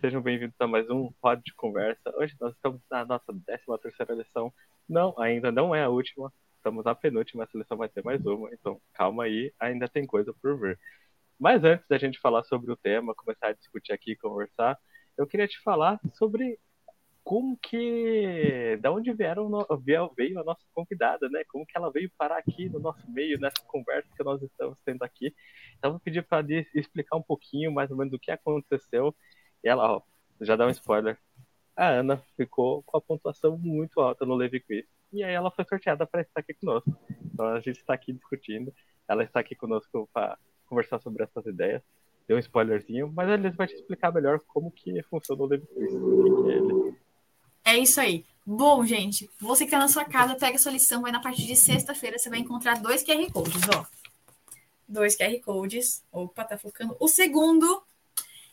sejam 0.00 0.20
bem-vindos 0.20 0.54
a 0.58 0.66
mais 0.66 0.88
um 0.90 1.10
Pod 1.22 1.42
de 1.42 1.54
Conversa. 1.54 2.12
Hoje 2.16 2.34
nós 2.38 2.52
estamos 2.54 2.80
na 2.90 3.04
nossa 3.04 3.32
13 3.46 3.62
terceira 3.80 4.14
lição. 4.14 4.52
Não, 4.86 5.18
ainda 5.18 5.50
não 5.50 5.74
é 5.74 5.84
a 5.84 5.88
última, 5.88 6.30
estamos 6.56 6.84
na 6.84 6.94
penúltima, 6.94 7.44
essa 7.44 7.56
lição 7.56 7.78
vai 7.78 7.88
ter 7.88 8.04
mais 8.04 8.24
uma, 8.26 8.52
então 8.52 8.78
calma 8.92 9.24
aí, 9.24 9.52
ainda 9.58 9.88
tem 9.88 10.06
coisa 10.06 10.34
por 10.42 10.58
vir. 10.58 10.78
Mas 11.38 11.64
antes 11.64 11.86
da 11.88 11.96
gente 11.96 12.20
falar 12.20 12.44
sobre 12.44 12.70
o 12.70 12.76
tema, 12.76 13.14
começar 13.14 13.48
a 13.48 13.52
discutir 13.52 13.92
aqui, 13.92 14.16
conversar, 14.16 14.78
eu 15.16 15.26
queria 15.26 15.48
te 15.48 15.58
falar 15.62 15.98
sobre 16.14 16.58
como 17.24 17.56
que, 17.56 18.78
da 18.80 18.92
onde 18.92 19.12
vieram, 19.12 19.50
veio 20.14 20.38
a 20.38 20.44
nossa 20.44 20.62
convidada, 20.72 21.28
né? 21.28 21.42
Como 21.48 21.66
que 21.66 21.76
ela 21.76 21.90
veio 21.90 22.10
parar 22.16 22.38
aqui 22.38 22.68
no 22.68 22.78
nosso 22.78 23.10
meio, 23.10 23.40
nessa 23.40 23.64
conversa 23.66 24.08
que 24.16 24.22
nós 24.22 24.40
estamos 24.42 24.78
tendo 24.84 25.02
aqui. 25.02 25.34
Então, 25.76 25.90
vou 25.92 26.00
pedir 26.00 26.22
para 26.22 26.46
explicar 26.72 27.16
um 27.16 27.22
pouquinho 27.22 27.72
mais 27.72 27.90
ou 27.90 27.96
menos 27.96 28.12
do 28.12 28.18
que 28.18 28.30
aconteceu. 28.30 29.12
E 29.62 29.68
ela, 29.68 29.96
ó, 29.96 30.02
já 30.40 30.56
dá 30.56 30.66
um 30.66 30.70
spoiler. 30.70 31.18
A 31.76 31.88
Ana 31.88 32.22
ficou 32.36 32.82
com 32.82 32.96
a 32.96 33.00
pontuação 33.00 33.58
muito 33.58 34.00
alta 34.00 34.24
no 34.24 34.34
Levi 34.34 34.60
Quiz. 34.60 34.86
E 35.12 35.22
aí 35.22 35.34
ela 35.34 35.50
foi 35.50 35.64
sorteada 35.64 36.06
para 36.06 36.22
estar 36.22 36.40
aqui 36.40 36.54
conosco. 36.54 36.96
Então, 37.32 37.46
a 37.46 37.60
gente 37.60 37.78
está 37.78 37.94
aqui 37.94 38.12
discutindo. 38.12 38.72
Ela 39.08 39.24
está 39.24 39.40
aqui 39.40 39.54
conosco 39.54 40.08
para 40.12 40.38
conversar 40.66 40.98
sobre 41.00 41.22
essas 41.22 41.44
ideias. 41.46 41.82
Deu 42.26 42.36
um 42.36 42.40
spoilerzinho, 42.40 43.12
mas 43.14 43.30
a 43.30 43.36
vai 43.50 43.66
te 43.66 43.74
explicar 43.74 44.12
melhor 44.12 44.40
como 44.48 44.70
que 44.70 45.02
funciona 45.04 45.42
o 45.42 45.46
Levi 45.46 45.66
Quiz. 45.66 45.92
É. 47.64 47.72
É 47.72 47.76
isso 47.78 48.00
aí. 48.00 48.24
Bom, 48.46 48.86
gente, 48.86 49.28
você 49.40 49.64
que 49.64 49.70
está 49.70 49.78
na 49.80 49.88
sua 49.88 50.04
casa, 50.04 50.36
pega 50.36 50.54
a 50.54 50.58
sua 50.58 50.70
lição, 50.70 51.02
vai 51.02 51.10
na 51.10 51.20
parte 51.20 51.44
de 51.44 51.56
sexta-feira, 51.56 52.16
você 52.16 52.30
vai 52.30 52.38
encontrar 52.38 52.80
dois 52.80 53.02
QR 53.02 53.28
Codes, 53.32 53.60
ó. 53.74 53.84
Dois 54.88 55.16
QR 55.16 55.36
Codes. 55.40 56.04
Opa, 56.12 56.44
tá 56.44 56.56
focando. 56.56 56.96
O 57.00 57.08
segundo, 57.08 57.82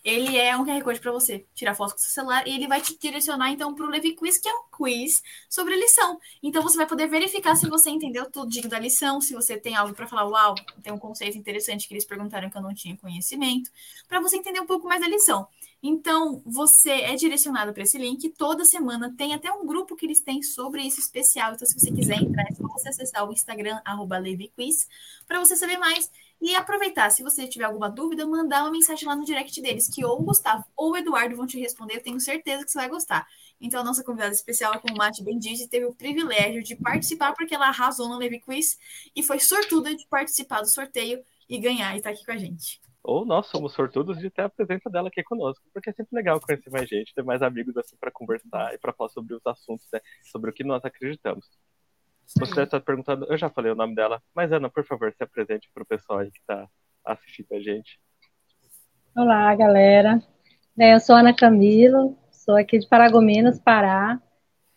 ele 0.03 0.37
é 0.37 0.55
um 0.57 0.65
QR 0.65 0.83
Code 0.83 0.99
para 0.99 1.11
você 1.11 1.45
tirar 1.55 1.75
foto 1.75 1.93
com 1.93 1.97
seu 1.97 2.11
celular 2.11 2.45
e 2.47 2.53
ele 2.53 2.67
vai 2.67 2.81
te 2.81 2.97
direcionar, 2.97 3.51
então, 3.51 3.73
para 3.73 3.85
o 3.85 3.89
Levi 3.89 4.15
Quiz, 4.15 4.37
que 4.37 4.49
é 4.49 4.53
um 4.53 4.63
quiz 4.75 5.23
sobre 5.49 5.75
lição. 5.75 6.19
Então, 6.41 6.61
você 6.61 6.75
vai 6.75 6.85
poder 6.85 7.07
verificar 7.07 7.55
se 7.55 7.69
você 7.69 7.89
entendeu 7.89 8.29
tudo 8.29 8.49
da 8.67 8.79
lição, 8.79 9.21
se 9.21 9.33
você 9.33 9.57
tem 9.57 9.75
algo 9.75 9.93
para 9.93 10.07
falar, 10.07 10.27
uau, 10.27 10.55
tem 10.81 10.91
um 10.91 10.97
conceito 10.97 11.37
interessante 11.37 11.87
que 11.87 11.93
eles 11.93 12.05
perguntaram 12.05 12.49
que 12.49 12.57
eu 12.57 12.61
não 12.61 12.73
tinha 12.73 12.97
conhecimento, 12.97 13.71
para 14.07 14.19
você 14.19 14.35
entender 14.35 14.59
um 14.59 14.65
pouco 14.65 14.87
mais 14.87 15.01
da 15.01 15.07
lição. 15.07 15.47
Então, 15.85 16.41
você 16.45 16.91
é 16.91 17.15
direcionado 17.15 17.73
para 17.73 17.83
esse 17.83 17.97
link. 17.97 18.29
Toda 18.29 18.63
semana 18.63 19.13
tem 19.17 19.33
até 19.33 19.51
um 19.51 19.65
grupo 19.65 19.97
que 19.97 20.05
eles 20.05 20.21
têm 20.21 20.41
sobre 20.41 20.81
isso 20.81 21.01
especial. 21.01 21.53
Então, 21.53 21.67
se 21.67 21.77
você 21.77 21.91
quiser 21.91 22.21
entrar, 22.21 22.43
é 22.49 22.53
só 22.53 22.65
você 22.67 22.88
acessar 22.88 23.27
o 23.27 23.33
Instagram, 23.33 23.81
arroba 23.83 24.17
LeviQuiz, 24.17 24.88
para 25.27 25.39
você 25.39 25.57
saber 25.57 25.77
mais. 25.77 26.09
E 26.44 26.53
aproveitar, 26.55 27.09
se 27.09 27.23
você 27.23 27.47
tiver 27.47 27.63
alguma 27.63 27.89
dúvida, 27.89 28.27
mandar 28.27 28.63
uma 28.63 28.72
mensagem 28.72 29.08
lá 29.08 29.16
no 29.16 29.23
direct 29.23 29.61
deles, 29.61 29.88
que 29.88 30.03
ou 30.03 30.19
o 30.19 30.25
Gustavo 30.25 30.66
ou 30.75 30.91
o 30.91 30.97
Eduardo 30.97 31.38
vão 31.38 31.47
te 31.47 31.58
responder. 31.58 31.95
Eu 31.95 32.03
tenho 32.03 32.19
certeza 32.19 32.66
que 32.66 32.69
você 32.69 32.80
vai 32.80 32.89
gostar. 32.89 33.25
Então, 33.61 33.80
a 33.80 33.83
nossa 33.83 34.03
convidada 34.03 34.33
especial, 34.33 34.77
como 34.81 34.94
o 34.94 34.97
Mate 34.97 35.23
bem 35.23 35.39
teve 35.39 35.85
o 35.85 35.95
privilégio 35.95 36.61
de 36.61 36.75
participar, 36.75 37.31
porque 37.33 37.55
ela 37.55 37.69
arrasou 37.69 38.09
no 38.09 38.17
Levi 38.17 38.41
Quiz 38.41 38.77
e 39.16 39.23
foi 39.23 39.39
sortuda 39.39 39.95
de 39.95 40.05
participar 40.09 40.59
do 40.59 40.69
sorteio 40.69 41.23
e 41.47 41.58
ganhar 41.58 41.94
e 41.94 42.00
estar 42.00 42.09
tá 42.09 42.13
aqui 42.13 42.25
com 42.25 42.33
a 42.33 42.38
gente 42.38 42.83
ou 43.03 43.25
nós 43.25 43.47
somos 43.47 43.73
sortudos 43.73 44.17
de 44.17 44.30
ter 44.30 44.44
a 44.44 44.50
presença 44.50 44.89
dela 44.89 45.09
aqui 45.09 45.22
conosco, 45.23 45.61
porque 45.73 45.89
é 45.89 45.94
sempre 45.94 46.16
legal 46.16 46.39
conhecer 46.39 46.69
mais 46.69 46.88
gente, 46.88 47.13
ter 47.13 47.22
mais 47.22 47.41
amigos 47.41 47.75
assim 47.75 47.97
para 47.97 48.09
conversar 48.09 48.73
e 48.73 48.78
para 48.78 48.94
falar 48.94 49.09
sobre 49.09 49.35
os 49.35 49.45
assuntos, 49.45 49.85
né, 49.91 50.00
sobre 50.23 50.50
o 50.50 50.53
que 50.53 50.63
nós 50.63 50.83
acreditamos. 50.85 51.45
Você 52.25 52.55
deve 52.55 52.63
estar 52.63 52.79
perguntando, 52.81 53.25
eu 53.29 53.38
já 53.38 53.49
falei 53.49 53.71
o 53.71 53.75
nome 53.75 53.95
dela, 53.95 54.21
mas 54.33 54.52
Ana, 54.52 54.69
por 54.69 54.85
favor, 54.85 55.13
se 55.13 55.23
apresente 55.23 55.69
para 55.73 55.83
o 55.83 55.85
pessoal 55.85 56.19
aí 56.19 56.31
que 56.31 56.39
está 56.39 56.67
assistindo 57.05 57.53
a 57.53 57.59
gente. 57.59 57.99
Olá, 59.16 59.53
galera. 59.55 60.21
Eu 60.77 60.99
sou 60.99 61.16
Ana 61.16 61.35
Camilo, 61.35 62.17
sou 62.31 62.56
aqui 62.56 62.79
de 62.79 62.88
Paragominas, 62.88 63.59
Pará, 63.59 64.19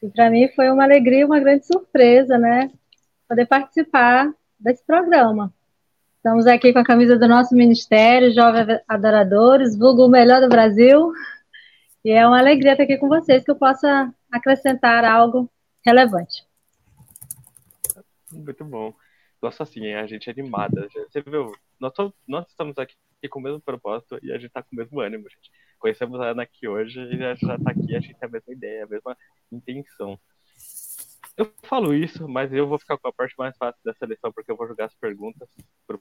e 0.03 0.09
para 0.09 0.31
mim 0.31 0.49
foi 0.55 0.71
uma 0.71 0.84
alegria, 0.84 1.25
uma 1.25 1.41
grande 1.41 1.67
surpresa, 1.67 2.37
né, 2.37 2.71
poder 3.29 3.47
participar 3.47 4.31
desse 4.59 4.84
programa. 4.84 5.53
Estamos 6.17 6.47
aqui 6.47 6.73
com 6.73 6.81
a 6.81 6.84
camisa 6.84 7.17
do 7.17 7.28
nosso 7.28 7.55
ministério, 7.55 8.34
Jovens 8.34 8.81
Adoradores, 8.89 9.78
vulgo 9.78 10.07
o 10.07 10.11
melhor 10.11 10.41
do 10.41 10.49
Brasil. 10.49 11.13
E 12.05 12.11
é 12.11 12.27
uma 12.27 12.39
alegria 12.39 12.73
estar 12.73 12.83
aqui 12.83 12.99
com 12.99 13.09
vocês, 13.09 13.45
que 13.45 13.51
eu 13.51 13.57
possa 13.57 14.13
acrescentar 14.31 15.05
algo 15.05 15.49
relevante. 15.84 16.45
Muito 18.33 18.65
bom. 18.65 18.95
Nossa, 19.41 19.63
assim, 19.63 19.93
a 19.93 20.07
gente 20.07 20.29
é 20.29 20.33
animada. 20.33 20.89
Você 20.93 21.21
viu? 21.21 21.53
Nós, 21.79 21.93
nós 22.27 22.47
estamos 22.49 22.77
aqui 22.79 22.97
com 23.29 23.41
o 23.41 23.43
mesmo 23.43 23.61
propósito 23.61 24.19
e 24.23 24.31
a 24.31 24.37
gente 24.37 24.47
está 24.47 24.63
com 24.63 24.71
o 24.73 24.77
mesmo 24.77 25.01
ânimo, 25.01 25.29
gente. 25.29 25.51
Conhecemos 25.79 26.21
a 26.21 26.31
Ana 26.31 26.43
aqui 26.43 26.67
hoje 26.67 26.99
e 27.01 27.19
já 27.19 27.33
está 27.33 27.55
aqui, 27.71 27.95
a 27.95 28.01
gente 28.01 28.19
tem 28.19 28.29
a 28.29 28.33
mesma 28.33 28.53
ideia, 28.53 28.85
a 28.85 28.89
mesma 28.89 29.17
intenção. 29.53 30.19
Eu 31.37 31.53
falo 31.65 31.93
isso, 31.93 32.27
mas 32.27 32.53
eu 32.53 32.67
vou 32.67 32.79
ficar 32.79 32.97
com 32.97 33.09
a 33.09 33.13
parte 33.13 33.35
mais 33.37 33.57
fácil 33.57 33.81
dessa 33.85 34.07
lição, 34.07 34.33
porque 34.33 34.51
eu 34.51 34.57
vou 34.57 34.67
jogar 34.67 34.87
as 34.87 34.95
perguntas 34.95 35.49
pro 35.87 36.01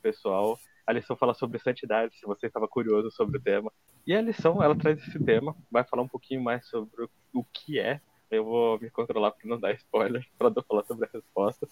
pessoal. 0.00 0.58
A 0.86 0.92
lição 0.92 1.16
fala 1.16 1.34
sobre 1.34 1.58
santidade, 1.58 2.16
se 2.18 2.26
você 2.26 2.46
estava 2.46 2.66
curioso 2.66 3.10
sobre 3.10 3.38
o 3.38 3.42
tema. 3.42 3.70
E 4.06 4.14
a 4.14 4.22
lição, 4.22 4.62
ela 4.62 4.74
traz 4.74 4.98
esse 5.06 5.22
tema, 5.22 5.54
vai 5.70 5.84
falar 5.84 6.02
um 6.02 6.08
pouquinho 6.08 6.42
mais 6.42 6.66
sobre 6.66 7.08
o 7.32 7.44
que 7.44 7.78
é. 7.78 8.00
Eu 8.32 8.44
vou 8.44 8.80
me 8.80 8.90
controlar 8.90 9.30
para 9.32 9.48
não 9.48 9.60
dar 9.60 9.72
spoiler, 9.74 10.26
para 10.38 10.50
não 10.50 10.62
falar 10.62 10.84
sobre 10.84 11.06
a 11.06 11.10
resposta. 11.12 11.68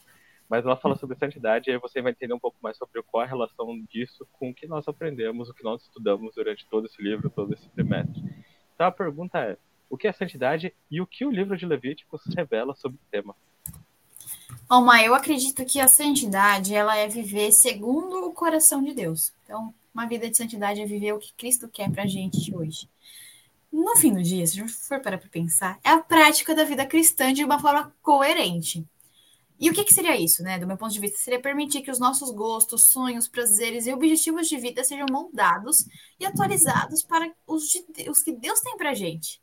Mas 0.49 0.65
ela 0.65 0.77
fala 0.77 0.97
sobre 0.97 1.17
santidade, 1.17 1.71
e 1.71 1.73
aí 1.73 1.79
você 1.79 2.03
vai 2.03 2.11
entender 2.11 2.35
um 2.35 2.39
pouco 2.39 2.59
mais 2.61 2.77
sobre 2.77 3.01
qual 3.05 3.23
a 3.23 3.27
relação 3.27 3.81
disso 3.89 4.27
com 4.33 4.51
o 4.51 4.55
que 4.55 4.67
nós 4.67 4.87
aprendemos, 4.89 5.49
o 5.49 5.55
que 5.55 5.63
nós 5.63 5.83
estudamos 5.83 6.35
durante 6.35 6.67
todo 6.67 6.87
esse 6.87 7.01
livro, 7.01 7.31
todo 7.31 7.55
esse 7.55 7.69
trimestre. 7.71 8.21
Então 8.75 8.87
a 8.89 8.91
pergunta 8.91 9.39
é: 9.39 9.57
o 9.89 9.97
que 9.97 10.09
é 10.09 10.13
santidade 10.13 10.75
e 10.91 11.01
o 11.01 11.07
que 11.07 11.25
o 11.25 11.31
livro 11.31 11.57
de 11.57 11.65
Levíticos 11.65 12.23
revela 12.37 12.75
sobre 12.75 12.99
o 12.99 13.11
tema. 13.11 13.35
Alma, 14.69 15.03
eu 15.03 15.15
acredito 15.15 15.65
que 15.65 15.81
a 15.81 15.89
santidade 15.89 16.75
ela 16.75 16.97
é 16.97 17.09
viver 17.09 17.53
segundo 17.53 18.27
o 18.27 18.33
coração 18.33 18.83
de 18.83 18.93
Deus. 18.93 19.33
Então, 19.45 19.73
uma 19.95 20.07
vida 20.07 20.29
de 20.29 20.37
santidade 20.37 20.81
é 20.81 20.87
viver 20.87 21.13
o 21.13 21.19
que 21.19 21.33
Cristo 21.35 21.69
quer 21.69 21.91
para 21.91 22.05
a 22.05 22.07
gente 22.07 22.55
hoje. 22.55 22.89
No 23.73 23.97
fim 23.97 24.13
do 24.13 24.23
dia, 24.23 24.47
se 24.47 24.59
a 24.59 24.63
gente 24.63 24.73
for 24.73 25.01
parar 25.01 25.19
para 25.19 25.29
pensar, 25.29 25.79
é 25.85 25.91
a 25.91 26.03
prática 26.03 26.55
da 26.55 26.65
vida 26.65 26.85
cristã 26.85 27.33
de 27.33 27.45
uma 27.45 27.59
forma 27.59 27.95
coerente. 28.03 28.87
E 29.61 29.69
o 29.69 29.75
que, 29.75 29.85
que, 29.85 29.93
seria 29.93 30.19
isso, 30.19 30.43
né? 30.43 30.59
Do 30.59 30.67
meu 30.67 30.77
ponto 30.77 30.93
de 30.93 30.99
vista, 30.99 31.19
seria 31.19 31.39
permitir 31.39 31.83
que 31.83 31.91
os 31.91 31.99
nossos 31.99 32.31
gostos, 32.31 32.87
sonhos, 32.87 33.29
prazeres 33.29 33.87
e 33.87 33.93
objetivos 33.93 34.49
de 34.49 34.57
vida 34.57 34.83
sejam 34.83 35.07
moldados 35.11 35.85
e 36.19 36.25
atualizados 36.25 37.03
para 37.03 37.31
os, 37.47 37.65
de, 37.69 38.09
os 38.09 38.23
que 38.23 38.33
Deus 38.33 38.61
tem 38.61 38.77
para 38.79 38.95
gente. 38.95 39.41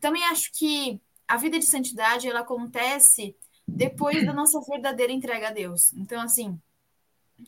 Também 0.00 0.24
acho 0.24 0.50
que 0.52 1.00
a 1.26 1.36
vida 1.36 1.56
de 1.58 1.66
santidade 1.66 2.28
ela 2.28 2.40
acontece 2.40 3.36
depois 3.66 4.26
da 4.26 4.32
nossa 4.32 4.60
verdadeira 4.60 5.12
entrega 5.12 5.48
a 5.48 5.52
Deus. 5.52 5.92
Então, 5.94 6.20
assim, 6.20 6.60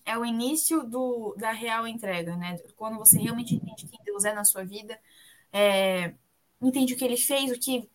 é 0.05 0.17
o 0.17 0.25
início 0.25 0.85
do, 0.85 1.35
da 1.37 1.51
real 1.51 1.87
entrega, 1.89 2.37
né? 2.37 2.57
Quando 2.77 2.99
você 2.99 3.19
realmente 3.19 3.55
entende 3.55 3.89
quem 3.89 4.01
Deus 4.05 4.25
é 4.25 4.33
na 4.33 4.45
sua 4.45 4.65
vida, 4.65 4.99
é, 5.57 6.15
entende 6.61 6.93
o 6.93 6.97
que 6.99 7.05
ele 7.05 7.17
fez, 7.17 7.51
o 7.51 7.59
que, 7.59 7.89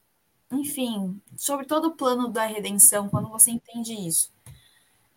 enfim, 0.52 1.22
sobre 1.38 1.68
todo 1.68 1.90
o 1.90 1.96
plano 1.96 2.28
da 2.28 2.46
redenção, 2.46 3.08
quando 3.08 3.30
você 3.30 3.52
entende 3.52 3.94
isso. 3.94 4.32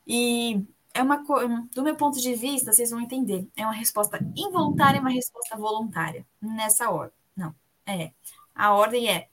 E 0.06 0.62
é 0.92 1.02
uma 1.02 1.24
coisa, 1.24 1.48
do 1.74 1.82
meu 1.82 1.96
ponto 1.96 2.20
de 2.20 2.34
vista, 2.34 2.72
vocês 2.72 2.90
vão 2.90 3.00
entender, 3.00 3.48
é 3.56 3.64
uma 3.64 3.72
resposta 3.72 4.18
involuntária 4.36 4.98
e 4.98 5.00
uma 5.00 5.10
resposta 5.10 5.56
voluntária, 5.56 6.26
nessa 6.40 6.90
ordem. 6.90 7.16
Não, 7.34 7.54
é. 7.86 8.12
A 8.54 8.74
ordem 8.74 9.08
é 9.08 9.28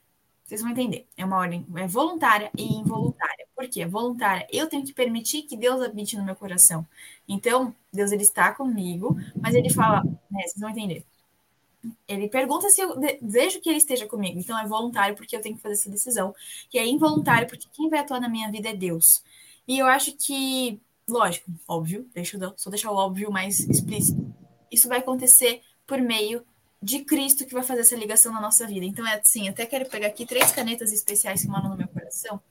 vocês 0.46 0.62
vão 0.62 0.72
entender. 0.72 1.08
É 1.16 1.24
uma 1.24 1.38
ordem 1.38 1.66
é 1.78 1.88
voluntária 1.88 2.52
e 2.58 2.76
involuntária. 2.76 3.48
Por 3.56 3.70
quê? 3.70 3.86
Voluntária. 3.86 4.46
Eu 4.52 4.68
tenho 4.68 4.84
que 4.86 4.94
permitir 4.94 5.44
que 5.44 5.56
Deus 5.56 5.82
habite 5.82 6.18
no 6.18 6.26
meu 6.26 6.36
coração. 6.36 6.86
Então, 7.26 7.74
Deus 7.92 8.12
ele 8.12 8.24
está 8.24 8.54
comigo, 8.54 9.16
mas 9.42 9.56
ele 9.56 9.70
fala, 9.70 10.04
né, 10.04 10.42
vocês 10.42 10.60
vão 10.60 10.70
entender. 10.70 11.06
Ele 12.08 12.28
pergunta 12.30 12.70
se 12.70 12.82
eu 12.82 13.00
desejo 13.22 13.60
que 13.60 13.70
ele 13.70 13.78
esteja 13.78 14.08
comigo. 14.08 14.40
Então 14.40 14.58
é 14.58 14.66
voluntário 14.66 15.16
porque 15.16 15.36
eu 15.36 15.42
tenho 15.42 15.56
que 15.56 15.62
fazer 15.62 15.74
essa 15.74 15.90
decisão. 15.90 16.34
E 16.74 16.78
é 16.78 16.86
involuntário 16.86 17.48
porque 17.48 17.68
quem 17.72 17.90
vai 17.90 18.00
atuar 18.00 18.20
na 18.20 18.30
minha 18.30 18.52
vida 18.52 18.70
é 18.70 18.76
Deus. 18.76 19.24
E 19.68 19.80
eu 19.80 19.88
acho 19.88 20.14
que, 20.14 20.80
lógico, 21.08 21.52
óbvio, 21.68 22.10
deixa 22.14 22.38
eu 22.38 22.54
só 22.58 22.70
deixar 22.70 22.92
o 22.92 22.96
óbvio 22.96 23.32
mais 23.32 23.60
explícito. 23.60 24.34
Isso 24.72 24.88
vai 24.88 25.00
acontecer 25.00 25.62
por 25.86 26.00
meio 26.00 26.46
de 26.82 27.04
Cristo 27.04 27.46
que 27.46 27.54
vai 27.54 27.64
fazer 27.64 27.82
essa 27.82 27.96
ligação 27.96 28.34
na 28.34 28.42
nossa 28.42 28.66
vida. 28.66 28.86
Então 28.86 29.06
é 29.06 29.20
assim, 29.20 29.48
até 29.48 29.66
quero 29.66 29.90
pegar 29.90 30.08
aqui 30.08 30.26
três 30.26 30.52
canetas 30.52 30.92
especiais 30.92 31.42
que 31.42 31.48
moram 31.48 31.70
no 31.70 31.78
meu 31.78 31.88
coração. 31.88 32.42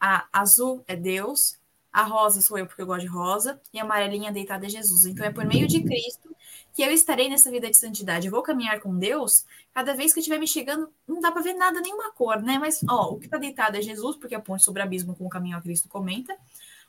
A 0.00 0.26
azul 0.32 0.82
é 0.86 0.96
Deus, 0.96 1.58
a 1.92 2.02
rosa 2.02 2.40
sou 2.40 2.58
eu 2.58 2.66
porque 2.66 2.82
eu 2.82 2.86
gosto 2.86 3.02
de 3.02 3.06
rosa, 3.06 3.60
e 3.72 3.78
a 3.78 3.82
amarelinha 3.82 4.32
deitada 4.32 4.66
é 4.66 4.68
Jesus. 4.68 5.04
Então 5.04 5.24
é 5.24 5.30
por 5.30 5.44
meio 5.44 5.66
de 5.66 5.82
Cristo 5.82 6.33
que 6.74 6.82
eu 6.82 6.90
estarei 6.90 7.28
nessa 7.28 7.50
vida 7.52 7.70
de 7.70 7.76
santidade. 7.78 8.28
Vou 8.28 8.42
caminhar 8.42 8.80
com 8.80 8.98
Deus, 8.98 9.46
cada 9.72 9.94
vez 9.94 10.12
que 10.12 10.18
eu 10.18 10.20
estiver 10.20 10.38
me 10.38 10.46
chegando, 10.46 10.88
não 11.06 11.20
dá 11.20 11.30
para 11.30 11.40
ver 11.40 11.54
nada, 11.54 11.80
nenhuma 11.80 12.10
cor, 12.10 12.42
né? 12.42 12.58
Mas, 12.58 12.80
ó, 12.90 13.12
o 13.12 13.18
que 13.18 13.26
está 13.26 13.38
deitado 13.38 13.76
é 13.76 13.82
Jesus, 13.82 14.16
porque 14.16 14.34
a 14.34 14.40
ponte 14.40 14.64
sobre 14.64 14.82
o 14.82 14.84
abismo 14.84 15.14
com 15.14 15.24
o 15.24 15.28
caminho 15.28 15.56
a 15.56 15.62
Cristo 15.62 15.88
comenta. 15.88 16.36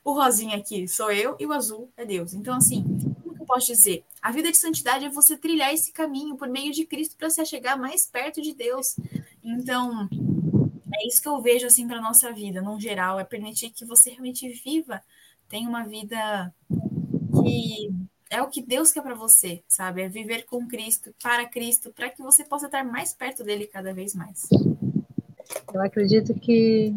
O 0.04 0.14
rosinha 0.14 0.58
aqui 0.58 0.88
sou 0.88 1.12
eu 1.12 1.36
e 1.40 1.46
o 1.46 1.54
azul 1.54 1.92
é 1.96 2.04
Deus. 2.04 2.34
Então, 2.34 2.56
assim, 2.56 2.84
como 3.24 3.36
que 3.36 3.42
eu 3.44 3.46
posso 3.46 3.68
dizer? 3.68 4.04
A 4.20 4.32
vida 4.32 4.52
de 4.52 4.58
santidade 4.58 5.06
é 5.06 5.10
você 5.10 5.38
trilhar 5.38 5.72
esse 5.72 5.92
caminho 5.92 6.36
por 6.36 6.48
meio 6.48 6.72
de 6.74 6.84
Cristo 6.86 7.16
para 7.16 7.30
se 7.30 7.46
chegar 7.46 7.78
mais 7.78 8.08
perto 8.08 8.42
de 8.42 8.56
Deus. 8.56 8.96
Então, 9.44 10.10
é 10.96 11.08
isso 11.08 11.22
que 11.22 11.28
eu 11.28 11.40
vejo 11.42 11.68
assim 11.68 11.88
para 11.88 12.02
nossa 12.02 12.32
vida, 12.32 12.60
no 12.60 12.80
geral, 12.80 13.20
é 13.20 13.24
permitir 13.24 13.70
que 13.70 13.86
você 13.86 14.10
realmente 14.10 14.50
viva, 14.64 15.02
tenha 15.48 15.70
uma 15.70 15.84
vida 15.84 16.52
que 17.44 17.92
é 18.36 18.42
o 18.42 18.48
que 18.48 18.62
Deus 18.62 18.92
quer 18.92 19.02
para 19.02 19.16
você, 19.16 19.64
sabe? 19.68 20.02
É 20.02 20.10
viver 20.10 20.44
com 20.44 20.68
Cristo, 20.68 21.16
para 21.24 21.48
Cristo, 21.48 21.92
para 21.94 22.10
que 22.10 22.22
você 22.22 22.44
possa 22.44 22.66
estar 22.66 22.84
mais 22.84 23.14
perto 23.14 23.44
dele 23.44 23.66
cada 23.66 23.94
vez 23.94 24.14
mais. 24.14 24.42
Eu 25.74 25.82
acredito 25.82 26.34
que 26.34 26.94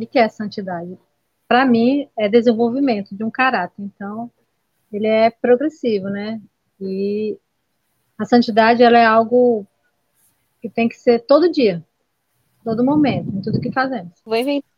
o 0.00 0.06
que 0.06 0.18
é 0.18 0.28
santidade? 0.28 0.98
Para 1.46 1.66
mim, 1.66 2.08
é 2.18 2.28
desenvolvimento 2.28 3.14
de 3.14 3.22
um 3.22 3.30
caráter. 3.30 3.82
Então, 3.82 4.30
ele 4.90 5.06
é 5.06 5.30
progressivo, 5.30 6.08
né? 6.08 6.40
E 6.80 7.38
a 8.18 8.24
santidade 8.24 8.82
ela 8.82 8.98
é 8.98 9.04
algo 9.04 9.66
que 10.62 10.70
tem 10.70 10.88
que 10.88 10.96
ser 10.96 11.20
todo 11.20 11.52
dia, 11.52 11.84
todo 12.64 12.82
momento, 12.82 13.28
em 13.36 13.42
tudo 13.42 13.60
que 13.60 13.70
fazemos. 13.70 14.12
Vou, 14.24 14.36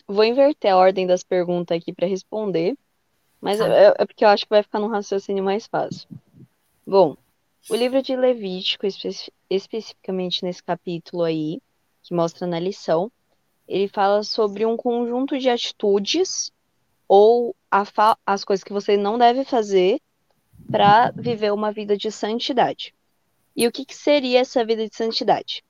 vou 0.09 0.25
inverter 0.25 0.73
a 0.73 0.77
ordem 0.77 1.07
das 1.07 1.23
perguntas 1.23 1.77
aqui 1.77 1.93
para 1.93 2.09
responder, 2.09 2.77
mas 3.41 3.59
tá. 3.59 3.69
é, 3.69 3.95
é, 3.99 4.07
porque 4.07 4.25
eu 4.25 4.29
acho 4.29 4.45
que 4.45 4.51
vai 4.51 4.63
ficar 4.63 4.79
num 4.79 4.89
raciocínio 4.89 5.45
mais 5.45 5.67
fácil. 5.67 6.09
Bom, 6.87 7.17
o 7.69 7.75
livro 7.75 8.01
de 8.03 8.15
Levítico, 8.15 8.87
espe 8.87 9.11
especificamente 9.51 10.45
nesse 10.45 10.63
capítulo 10.63 11.23
aí, 11.23 11.61
que 12.03 12.15
mostra 12.15 12.47
na 12.47 12.59
lição, 12.59 13.11
ele 13.67 13.89
fala 13.89 14.23
sobre 14.23 14.65
um 14.65 14.77
conjunto 14.77 15.39
de 15.39 15.49
atitudes 15.49 16.53
ou 17.09 17.55
as 17.71 18.45
coisas 18.45 18.63
que 18.65 18.73
você 18.73 18.97
não 18.97 19.19
deve 19.19 19.45
fazer 19.45 20.01
para 20.71 21.11
viver 21.11 21.53
uma 21.53 21.73
vida 21.73 21.97
de 21.97 22.11
santidade. 22.11 22.95
E 23.55 23.67
o 23.67 23.73
que, 23.73 23.85
que 23.85 23.95
seria 23.95 24.41
essa 24.41 24.65
vida 24.65 24.89
de 24.89 24.95
santidade? 24.95 25.65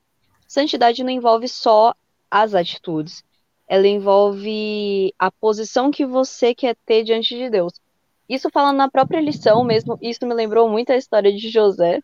Santidade 0.46 1.02
não 1.02 1.10
envolve 1.10 1.48
só 1.48 1.94
as 2.30 2.54
atitudes, 2.54 3.24
ela 3.68 3.86
envolve 3.86 5.12
a 5.18 5.30
posição 5.30 5.90
que 5.90 6.06
você 6.06 6.54
quer 6.54 6.76
ter 6.86 7.02
diante 7.02 7.36
de 7.36 7.50
Deus. 7.50 7.72
Isso 8.28 8.50
fala 8.50 8.72
na 8.72 8.90
própria 8.90 9.20
lição 9.20 9.62
mesmo, 9.64 9.98
isso 10.00 10.26
me 10.26 10.34
lembrou 10.34 10.68
muito 10.68 10.90
a 10.90 10.96
história 10.96 11.32
de 11.32 11.48
José, 11.48 12.00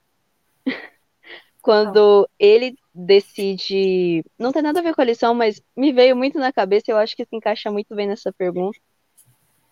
quando 1.61 2.29
ele 2.39 2.77
decide. 2.95 4.25
Não 4.39 4.53
tem 4.53 4.63
nada 4.63 4.81
a 4.81 4.83
ver 4.83 4.95
com 4.95 5.01
a 5.01 5.05
lição, 5.05 5.35
mas 5.35 5.61
me 5.77 5.93
veio 5.93 6.17
muito 6.17 6.39
na 6.39 6.53
cabeça, 6.53 6.91
eu 6.91 6.97
acho 6.97 7.17
que 7.17 7.25
se 7.25 7.37
encaixa 7.37 7.71
muito 7.71 7.95
bem 7.95 8.07
nessa 8.07 8.33
pergunta. 8.33 8.79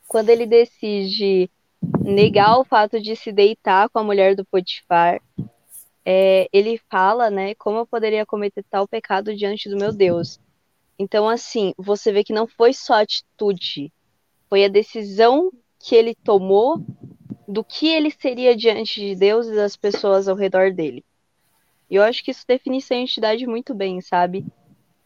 Quando 0.08 0.28
ele 0.28 0.46
decide 0.46 1.48
negar 2.00 2.58
o 2.58 2.64
fato 2.64 3.00
de 3.00 3.14
se 3.14 3.31
deitar 3.31 3.88
com 3.88 4.00
a 4.00 4.04
mulher 4.04 4.34
do 4.34 4.44
Potifar, 4.44 5.20
é, 6.04 6.48
ele 6.52 6.81
fala, 6.90 7.31
né, 7.31 7.54
como 7.54 7.78
eu 7.78 7.87
poderia 7.87 8.26
cometer 8.26 8.64
tal 8.69 8.88
pecado 8.88 9.37
diante 9.37 9.69
do 9.69 9.76
meu 9.76 9.92
Deus. 9.92 10.40
Então, 11.02 11.26
assim, 11.26 11.73
você 11.79 12.12
vê 12.12 12.23
que 12.23 12.31
não 12.31 12.47
foi 12.47 12.75
só 12.75 13.00
atitude, 13.00 13.91
foi 14.50 14.67
a 14.67 14.69
decisão 14.69 15.50
que 15.79 15.97
ele 15.97 16.14
tomou 16.14 16.76
do 17.49 17.64
que 17.64 17.88
ele 17.88 18.11
seria 18.11 18.55
diante 18.55 19.00
de 19.00 19.17
Deus 19.17 19.47
e 19.47 19.55
das 19.55 19.76
pessoas 19.76 20.29
ao 20.29 20.37
redor 20.37 20.75
dele. 20.75 21.02
E 21.88 21.94
eu 21.94 22.02
acho 22.02 22.23
que 22.23 22.31
isso 22.31 22.44
define 22.47 22.82
santidade 22.82 23.47
muito 23.47 23.75
bem, 23.75 24.02
sabe? 24.02 24.44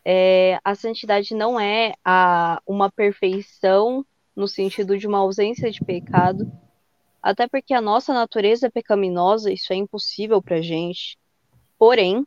É, 0.04 0.58
a 0.64 0.74
santidade 0.74 1.32
não 1.32 1.60
é 1.60 1.94
a, 2.04 2.60
uma 2.66 2.90
perfeição 2.90 4.04
no 4.34 4.48
sentido 4.48 4.98
de 4.98 5.06
uma 5.06 5.18
ausência 5.18 5.70
de 5.70 5.80
pecado, 5.80 6.50
até 7.22 7.46
porque 7.46 7.72
a 7.72 7.80
nossa 7.80 8.12
natureza 8.12 8.66
é 8.66 8.70
pecaminosa, 8.70 9.52
isso 9.52 9.72
é 9.72 9.76
impossível 9.76 10.42
pra 10.42 10.60
gente. 10.60 11.16
Porém, 11.78 12.26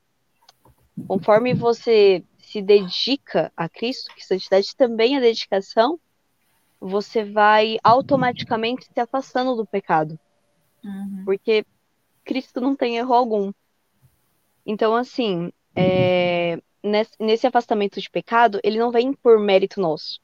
conforme 1.05 1.53
você 1.53 2.23
se 2.47 2.61
dedica 2.61 3.51
a 3.55 3.67
Cristo, 3.67 4.13
que 4.15 4.25
santidade 4.25 4.75
também 4.75 5.17
é 5.17 5.19
dedicação, 5.19 5.99
você 6.79 7.23
vai 7.23 7.77
automaticamente 7.83 8.85
se 8.85 8.99
afastando 8.99 9.55
do 9.55 9.65
pecado. 9.65 10.17
Uhum. 10.83 11.23
Porque 11.25 11.65
Cristo 12.23 12.61
não 12.61 12.75
tem 12.75 12.97
erro 12.97 13.13
algum. 13.13 13.51
Então, 14.65 14.95
assim, 14.95 15.51
é, 15.75 16.61
nesse, 16.83 17.11
nesse 17.19 17.47
afastamento 17.47 17.99
de 17.99 18.09
pecado, 18.09 18.59
ele 18.63 18.77
não 18.77 18.91
vem 18.91 19.13
por 19.13 19.39
mérito 19.39 19.81
nosso, 19.81 20.19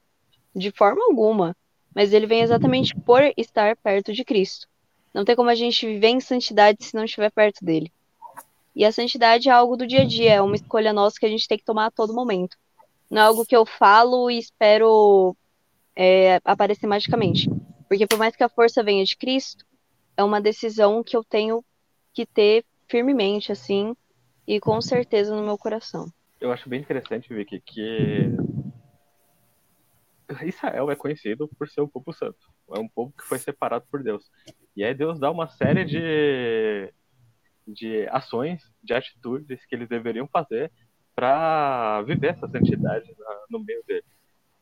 de 0.54 0.70
forma 0.70 1.04
alguma 1.04 1.56
mas 1.94 2.12
ele 2.12 2.26
vem 2.26 2.40
exatamente 2.40 2.94
por 2.94 3.22
estar 3.36 3.76
perto 3.76 4.12
de 4.12 4.24
Cristo. 4.24 4.66
Não 5.14 5.24
tem 5.24 5.36
como 5.36 5.48
a 5.48 5.54
gente 5.54 5.86
viver 5.86 6.08
em 6.08 6.20
santidade 6.20 6.84
se 6.84 6.94
não 6.94 7.04
estiver 7.04 7.30
perto 7.30 7.64
dele. 7.64 7.92
E 8.74 8.84
a 8.84 8.92
santidade 8.92 9.48
é 9.48 9.52
algo 9.52 9.76
do 9.76 9.86
dia 9.86 10.02
a 10.02 10.04
dia, 10.04 10.34
é 10.34 10.40
uma 10.40 10.56
escolha 10.56 10.92
nossa 10.92 11.18
que 11.18 11.26
a 11.26 11.28
gente 11.28 11.46
tem 11.46 11.56
que 11.56 11.64
tomar 11.64 11.86
a 11.86 11.90
todo 11.90 12.14
momento. 12.14 12.56
Não 13.10 13.22
é 13.22 13.24
algo 13.24 13.46
que 13.46 13.54
eu 13.54 13.64
falo 13.64 14.30
e 14.30 14.38
espero 14.38 15.36
é, 15.94 16.40
aparecer 16.44 16.86
magicamente. 16.86 17.48
Porque 17.88 18.06
por 18.06 18.18
mais 18.18 18.34
que 18.34 18.42
a 18.42 18.48
força 18.48 18.82
venha 18.82 19.04
de 19.04 19.16
Cristo, 19.16 19.64
é 20.16 20.24
uma 20.24 20.40
decisão 20.40 21.04
que 21.04 21.16
eu 21.16 21.22
tenho 21.22 21.64
que 22.12 22.26
ter 22.26 22.64
firmemente, 22.88 23.52
assim, 23.52 23.94
e 24.46 24.58
com 24.58 24.80
certeza 24.80 25.34
no 25.34 25.44
meu 25.44 25.56
coração. 25.56 26.06
Eu 26.40 26.52
acho 26.52 26.68
bem 26.68 26.80
interessante, 26.80 27.32
Vicky, 27.32 27.60
que 27.60 28.30
Israel 30.44 30.90
é 30.90 30.96
conhecido 30.96 31.48
por 31.58 31.68
ser 31.68 31.80
um 31.80 31.88
povo 31.88 32.12
santo. 32.12 32.38
É 32.74 32.78
um 32.78 32.88
povo 32.88 33.12
que 33.16 33.24
foi 33.24 33.38
separado 33.38 33.84
por 33.90 34.02
Deus. 34.02 34.30
E 34.76 34.84
aí 34.84 34.94
Deus 34.94 35.18
dá 35.18 35.30
uma 35.30 35.48
série 35.48 35.84
de, 35.84 36.92
de 37.66 38.06
ações, 38.08 38.62
de 38.82 38.94
atitudes 38.94 39.64
que 39.66 39.74
eles 39.74 39.88
deveriam 39.88 40.26
fazer 40.28 40.70
para 41.14 42.02
viver 42.02 42.28
essa 42.28 42.48
santidade 42.48 43.14
no 43.48 43.58
meio 43.58 43.82
dele. 43.86 44.04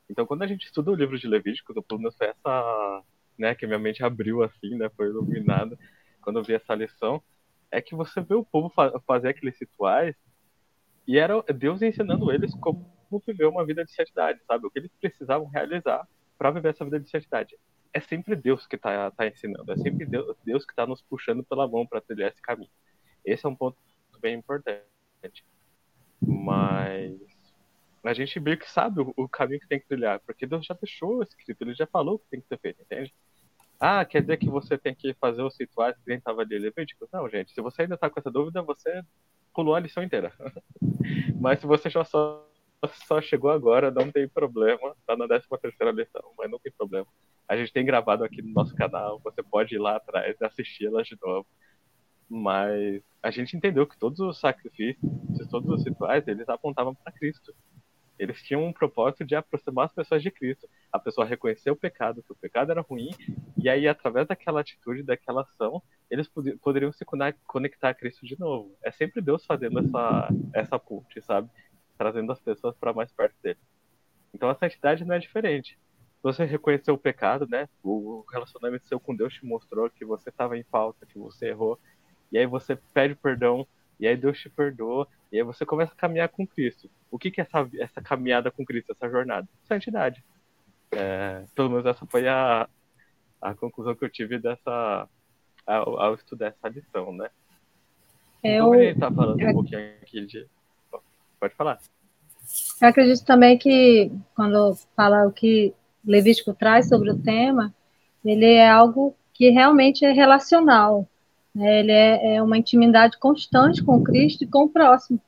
Então, 0.09 0.27
quando 0.27 0.43
a 0.43 0.47
gente 0.47 0.67
estuda 0.67 0.91
o 0.91 0.95
livro 0.95 1.19
de 1.19 1.27
Levítico, 1.27 1.73
do 1.73 1.83
plano 1.83 2.13
foi 2.13 2.29
essa, 2.29 3.03
né, 3.39 3.55
que 3.55 3.67
minha 3.67 3.79
mente 3.79 4.05
abriu 4.05 4.43
assim, 4.43 4.77
né, 4.77 4.91
foi 4.97 5.07
iluminada 5.07 5.79
quando 6.21 6.39
eu 6.39 6.45
vi 6.45 6.55
essa 6.55 6.75
lição, 6.75 7.23
é 7.71 7.81
que 7.81 7.95
você 7.95 8.21
vê 8.21 8.35
o 8.35 8.45
povo 8.45 8.69
fa 8.69 9.01
fazer 9.07 9.31
aqueles 9.31 9.59
rituais 9.59 10.15
e 11.07 11.19
era 11.19 11.43
Deus 11.43 11.83
ensinando 11.83 12.31
eles 12.31 12.55
como 12.55 12.87
viver 13.27 13.47
uma 13.47 13.65
vida 13.67 13.85
de 13.85 13.93
santidade, 13.93 14.41
sabe? 14.47 14.67
O 14.67 14.71
que 14.71 14.79
eles 14.79 14.91
precisavam 15.01 15.49
realizar 15.49 16.07
para 16.39 16.51
viver 16.51 16.71
essa 16.71 16.85
vida 16.85 17.01
de 17.01 17.11
santidade. 17.11 17.57
É 17.93 18.01
sempre 18.01 18.35
Deus 18.35 18.67
que 18.67 18.77
está 18.77 19.11
tá 19.11 19.27
ensinando, 19.27 19.71
é 19.71 19.77
sempre 19.77 20.07
Deus, 20.07 20.37
Deus 20.45 20.65
que 20.65 20.73
está 20.73 20.87
nos 20.87 21.03
puxando 21.03 21.45
pela 21.45 21.69
mão 21.69 21.87
para 21.87 22.01
trilhar 22.01 22.31
esse 22.31 22.41
caminho. 22.41 22.71
Esse 23.25 23.47
é 23.47 23.49
um 23.49 23.55
ponto 23.55 23.77
bem 24.21 24.37
importante. 24.37 25.45
Mas 26.21 27.21
a 28.05 28.15
gente 28.15 28.39
meio 28.41 28.59
que 28.59 28.71
sabe 28.71 29.01
o, 29.01 29.29
caminho 29.29 29.61
que 29.61 29.69
tem 29.69 29.79
que 29.79 29.87
trilhar, 29.87 30.21
porque 30.21 30.47
Deus 30.47 30.67
já 30.67 30.75
deixou 30.75 31.23
escrito, 31.23 31.63
ele 31.63 31.75
já 31.75 31.87
falou 31.87 32.17
o 32.17 32.19
que 32.19 32.27
tem 32.31 32.41
que 32.41 32.49
ser 32.49 32.59
feito, 32.59 32.83
entende? 32.83 33.15
Ah, 33.79 34.05
quer 34.05 34.21
dizer 34.21 34.37
que 34.37 34.49
você 34.49 34.79
tem 34.79 34.95
que 34.95 35.15
fazer 35.15 35.43
os 35.43 35.59
rituais 35.59 35.97
que 35.97 36.09
nem 36.09 36.19
estava 36.19 36.43
ali 36.43 36.59
Levítico? 36.59 37.09
Não, 37.13 37.29
gente, 37.29 37.53
se 37.53 37.61
você 37.61 37.83
ainda 37.83 37.97
está 37.97 38.09
com 38.09 38.19
essa 38.19 38.31
dúvida, 38.31 38.63
você 38.63 39.03
pulou 39.53 39.75
a 39.75 39.81
lição 39.81 40.03
inteira. 40.03 40.33
Mas 41.41 41.61
se 41.61 41.67
você 41.67 41.91
já 41.91 42.05
só 42.05 42.49
só 43.07 43.21
chegou 43.21 43.51
agora, 43.51 43.91
não 43.91 44.11
tem 44.11 44.29
problema. 44.29 44.95
Tá 45.07 45.17
na 45.17 45.27
13 45.29 45.47
terceira 45.61 45.93
lição, 45.93 46.33
mas 46.37 46.51
não 46.51 46.59
tem 46.59 46.73
problema. 46.73 47.07
A 47.49 47.57
gente 47.57 47.73
tem 47.73 47.85
gravado 47.85 48.25
aqui 48.25 48.43
no 48.43 48.53
nosso 48.53 48.75
canal, 48.75 49.21
você 49.21 49.43
pode 49.43 49.75
ir 49.75 49.79
lá 49.79 49.97
atrás 49.97 50.37
e 50.41 50.45
assistir 50.45 50.87
elas 50.87 51.07
de 51.07 51.17
novo. 51.21 51.47
Mas 52.35 53.03
a 53.23 53.31
gente 53.31 53.57
entendeu 53.57 53.87
que 53.87 53.99
todos 53.99 54.19
os 54.21 54.41
sacrifícios, 54.41 55.11
todos 55.51 55.69
os 55.71 55.85
rituais, 55.85 56.27
eles 56.27 56.49
apontavam 56.49 56.95
para 56.95 57.13
Cristo. 57.13 57.55
Eles 58.19 58.43
tinham 58.43 58.65
um 58.65 58.73
propósito 58.73 59.25
de 59.25 59.35
aproximar 59.35 59.87
as 59.87 59.93
pessoas 59.93 60.23
de 60.23 60.31
Cristo. 60.31 60.69
A 60.91 60.99
pessoa 60.99 61.27
reconhecer 61.27 61.71
o 61.71 61.77
pecado, 61.77 62.23
que 62.23 62.33
o 62.33 62.37
pecado 62.37 62.71
era 62.71 62.81
ruim, 62.81 63.11
e 63.59 63.69
aí, 63.69 63.87
através 63.87 64.27
daquela 64.29 64.61
atitude, 64.61 65.03
daquela 65.03 65.43
ação, 65.43 65.83
eles 66.11 66.29
pod 66.29 66.57
poderiam 66.63 66.93
se 66.93 67.05
conectar 67.47 67.91
a 67.91 67.95
Cristo 67.95 68.25
de 68.25 68.39
novo. 68.39 68.75
É 68.83 68.91
sempre 68.91 69.21
Deus 69.21 69.45
fazendo 69.45 69.81
essa, 69.81 70.29
essa 70.55 70.79
ponte, 70.79 71.21
sabe? 71.21 71.51
trazendo 72.03 72.33
as 72.33 72.41
pessoas 72.41 72.77
para 72.77 72.93
mais 72.93 73.13
perto 73.13 73.37
dele. 73.41 73.59
Então 74.35 74.49
a 74.49 74.55
santidade 74.57 75.05
não 75.05 75.15
é 75.15 75.19
diferente. 75.21 75.79
Você 76.23 76.45
reconheceu 76.45 76.95
o 76.95 76.99
pecado, 76.99 77.47
né? 77.49 77.69
O 77.83 78.25
relacionamento 78.31 78.87
seu 78.87 78.99
com 78.99 79.15
Deus 79.15 79.35
te 79.35 79.45
mostrou 79.45 79.89
que 79.91 80.05
você 80.05 80.29
estava 80.29 80.57
em 80.57 80.65
falta, 80.65 81.07
que 81.07 81.19
você 81.19 81.49
errou, 81.49 81.79
e 82.33 82.39
aí 82.39 82.47
você 82.47 82.77
pede 82.95 83.15
perdão, 83.15 83.67
e 84.01 84.07
aí 84.07 84.17
Deus 84.17 84.39
te 84.41 84.49
perdoa, 84.49 85.07
e 85.31 85.37
aí 85.37 85.43
você 85.43 85.65
começa 85.65 85.93
a 85.93 85.97
caminhar 85.97 86.29
com 86.29 86.47
Cristo. 86.47 86.91
O 87.11 87.19
que, 87.19 87.31
que 87.31 87.41
é 87.41 87.45
essa, 87.45 87.69
essa 87.79 88.01
caminhada 88.01 88.51
com 88.51 88.65
Cristo, 88.65 88.93
essa 88.93 89.09
jornada? 89.09 89.47
Santidade. 89.65 90.25
É, 90.91 91.45
pelo 91.55 91.71
menos 91.71 91.87
essa 91.87 92.05
foi 92.07 92.27
a, 92.27 92.69
a 93.41 93.55
conclusão 93.55 93.95
que 93.95 94.05
eu 94.05 94.11
tive 94.11 94.39
dessa 94.39 95.09
ao, 95.67 96.01
ao 96.01 96.15
estudar 96.15 96.49
essa 96.49 96.69
lição, 96.69 97.13
né? 97.13 97.29
É, 98.43 98.57
então, 98.57 98.75
eu... 98.75 98.81
gente 98.81 98.99
tá 98.99 99.11
falando 99.11 99.41
um 99.41 99.53
pouquinho 99.53 99.95
aqui 100.03 100.27
de 100.27 100.49
Pode 101.43 101.57
falar. 101.57 101.81
Eu 102.81 102.89
acredito 102.89 103.25
também 103.25 103.59
que, 103.59 104.13
quando 104.37 104.77
fala 104.95 105.27
o 105.27 105.33
que 105.33 105.75
Levítico 106.05 106.55
traz 106.55 106.89
sobre 106.89 107.11
o 107.11 107.19
tema, 107.19 107.75
ele 108.25 108.47
é 108.47 108.71
algo 108.71 109.17
que 109.33 109.51
realmente 109.51 110.05
é 110.05 110.13
relacional. 110.13 111.09
Né? 111.55 111.81
Ele 111.81 111.93
é, 111.93 112.37
é 112.37 112.43
uma 112.43 112.59
intimidade 112.59 113.19
constante 113.19 113.83
com 113.83 114.03
Cristo 114.03 114.45
e 114.45 114.47
com 114.47 114.65
o 114.65 114.69
próximo. 114.69 115.21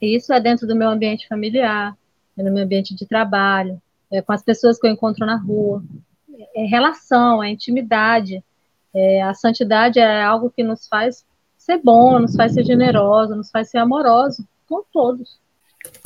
E 0.00 0.16
isso 0.16 0.32
é 0.32 0.40
dentro 0.40 0.66
do 0.66 0.76
meu 0.76 0.88
ambiente 0.88 1.26
familiar, 1.26 1.96
é 2.36 2.42
no 2.42 2.52
meu 2.52 2.64
ambiente 2.64 2.94
de 2.94 3.06
trabalho, 3.06 3.80
é 4.10 4.22
com 4.22 4.32
as 4.32 4.42
pessoas 4.42 4.78
que 4.78 4.86
eu 4.86 4.90
encontro 4.90 5.26
na 5.26 5.36
rua. 5.36 5.82
É 6.54 6.64
relação, 6.64 7.42
é 7.42 7.50
intimidade. 7.50 8.42
É, 8.94 9.22
a 9.22 9.34
santidade 9.34 9.98
é 9.98 10.22
algo 10.22 10.50
que 10.50 10.62
nos 10.62 10.86
faz 10.86 11.26
ser 11.56 11.78
bom, 11.78 12.18
nos 12.18 12.36
faz 12.36 12.54
ser 12.54 12.64
generoso, 12.64 13.34
nos 13.34 13.50
faz 13.50 13.70
ser 13.70 13.78
amoroso 13.78 14.46
com 14.68 14.82
todos. 14.92 15.40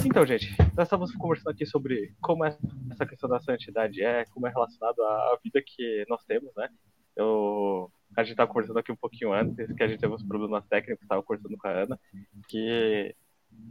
Então, 0.04 0.24
gente, 0.26 0.54
nós 0.76 0.86
estamos 0.86 1.12
conversando 1.14 1.50
aqui 1.50 1.66
sobre 1.66 2.12
como 2.20 2.44
essa 2.44 3.06
questão 3.06 3.28
da 3.28 3.40
santidade 3.40 4.02
é, 4.02 4.24
como 4.26 4.46
é 4.46 4.50
relacionado 4.50 5.00
à 5.00 5.38
vida 5.42 5.62
que 5.64 6.04
nós 6.08 6.24
temos, 6.24 6.50
né? 6.56 6.68
Eu, 7.16 7.90
a 8.16 8.22
gente 8.22 8.32
estava 8.32 8.50
conversando 8.50 8.78
aqui 8.78 8.92
um 8.92 8.96
pouquinho 8.96 9.32
antes, 9.32 9.72
que 9.72 9.82
a 9.82 9.88
gente 9.88 10.00
teve 10.00 10.12
uns 10.12 10.22
problemas 10.22 10.64
técnicos, 10.66 11.02
estava 11.02 11.22
conversando 11.22 11.56
com 11.56 11.68
a 11.68 11.70
Ana, 11.70 12.00
que 12.48 13.14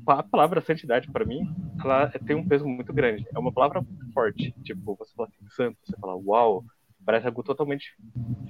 a 0.08 0.24
palavra 0.24 0.62
santidade, 0.62 1.12
para 1.12 1.26
mim, 1.26 1.48
ela 1.84 2.10
tem 2.26 2.36
um 2.36 2.48
peso 2.48 2.66
muito 2.66 2.94
grande. 2.94 3.26
É 3.34 3.40
uma 3.40 3.52
palavra 3.52 3.86
forte. 4.14 4.54
Tipo, 4.64 4.96
você 4.96 5.14
fala 5.16 5.30
assim, 5.30 5.50
santo, 5.50 5.78
você 5.84 5.96
fala, 6.00 6.16
uau, 6.16 6.64
parece 7.06 7.28
algo 7.28 7.44
totalmente 7.44 7.96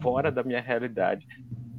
fora 0.01 0.31
da 0.31 0.43
minha 0.43 0.61
realidade. 0.61 1.25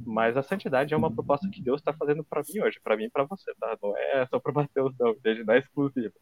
Mas 0.05 0.35
a 0.35 0.43
santidade 0.43 0.93
é 0.93 0.97
uma 0.97 1.11
proposta 1.11 1.49
que 1.49 1.61
Deus 1.61 1.79
está 1.79 1.93
fazendo 1.93 2.23
para 2.23 2.41
mim 2.41 2.61
hoje, 2.61 2.79
para 2.83 2.97
mim 2.97 3.05
e 3.05 3.09
para 3.09 3.23
você, 3.23 3.53
tá? 3.59 3.77
Não 3.81 3.97
é 3.97 4.25
só 4.27 4.39
para 4.39 4.51
Mateus, 4.51 4.93
não, 4.99 5.15
desde 5.23 5.43
não 5.43 5.55
exclusivo. 5.55 6.13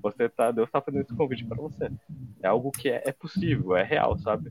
Você 0.00 0.28
tá, 0.28 0.50
Deus 0.50 0.68
está 0.68 0.80
fazendo 0.80 1.02
esse 1.02 1.14
convite 1.14 1.44
para 1.44 1.60
você. 1.60 1.90
É 2.42 2.48
algo 2.48 2.70
que 2.70 2.88
é, 2.88 3.02
é 3.06 3.12
possível, 3.12 3.76
é 3.76 3.82
real, 3.82 4.18
sabe? 4.18 4.50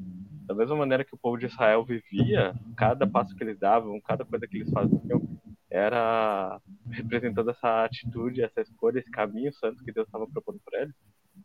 Da 0.50 0.56
mesma 0.56 0.76
maneira 0.76 1.06
que 1.06 1.14
o 1.14 1.18
povo 1.18 1.38
de 1.38 1.46
Israel 1.46 1.86
vivia, 1.86 2.56
cada 2.76 3.06
passo 3.06 3.36
que 3.36 3.44
eles 3.44 3.60
davam, 3.60 4.02
cada 4.02 4.26
coisa 4.26 4.48
que 4.48 4.58
eles 4.58 4.72
faziam, 4.72 5.22
era 5.70 6.60
representando 6.90 7.52
essa 7.52 7.86
atitude, 7.86 8.42
essa 8.42 8.60
escolha, 8.60 8.98
esse 8.98 9.12
caminho 9.12 9.54
santo 9.54 9.84
que 9.84 9.92
Deus 9.92 10.08
estava 10.08 10.26
propondo 10.26 10.60
para 10.66 10.82
eles. 10.82 10.96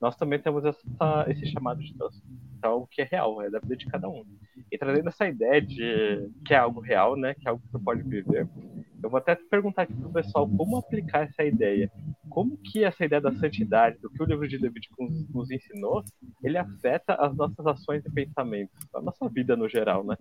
Nós 0.00 0.16
também 0.16 0.38
temos 0.38 0.64
essa, 0.64 1.26
esse 1.28 1.44
chamado 1.48 1.82
de 1.82 1.92
Deus. 1.92 2.18
Então, 2.56 2.78
o 2.78 2.86
que 2.86 3.02
é 3.02 3.04
real, 3.04 3.42
é 3.42 3.50
da 3.50 3.58
vida 3.58 3.76
de 3.76 3.84
cada 3.84 4.08
um. 4.08 4.24
E 4.72 4.78
trazendo 4.78 5.10
essa 5.10 5.28
ideia 5.28 5.60
de 5.60 6.30
que 6.42 6.54
é 6.54 6.56
algo 6.56 6.80
real, 6.80 7.14
né, 7.14 7.34
que 7.34 7.46
é 7.46 7.50
algo 7.50 7.62
que 7.62 7.72
você 7.72 7.78
pode 7.78 8.02
viver, 8.04 8.48
eu 9.04 9.10
vou 9.10 9.18
até 9.18 9.34
perguntar 9.34 9.82
aqui 9.82 9.92
pro 9.92 10.10
pessoal 10.10 10.48
como 10.48 10.78
aplicar 10.78 11.24
essa 11.24 11.44
ideia. 11.44 11.92
Como 12.30 12.56
que 12.56 12.82
essa 12.82 13.04
ideia 13.04 13.20
da 13.20 13.32
santidade, 13.36 13.98
do 13.98 14.08
que 14.08 14.22
o 14.22 14.24
livro 14.24 14.48
de 14.48 14.56
Levítico 14.56 15.06
nos 15.32 15.50
ensinou, 15.50 16.02
ele 16.42 16.56
afeta 16.56 17.14
as 17.14 17.36
nossas 17.36 17.66
ações 17.66 18.02
e 18.06 18.10
pensamentos, 18.10 18.74
a 18.94 19.02
nossa 19.02 19.28
vida 19.28 19.54
no 19.56 19.68
geral, 19.68 20.04
né? 20.04 20.16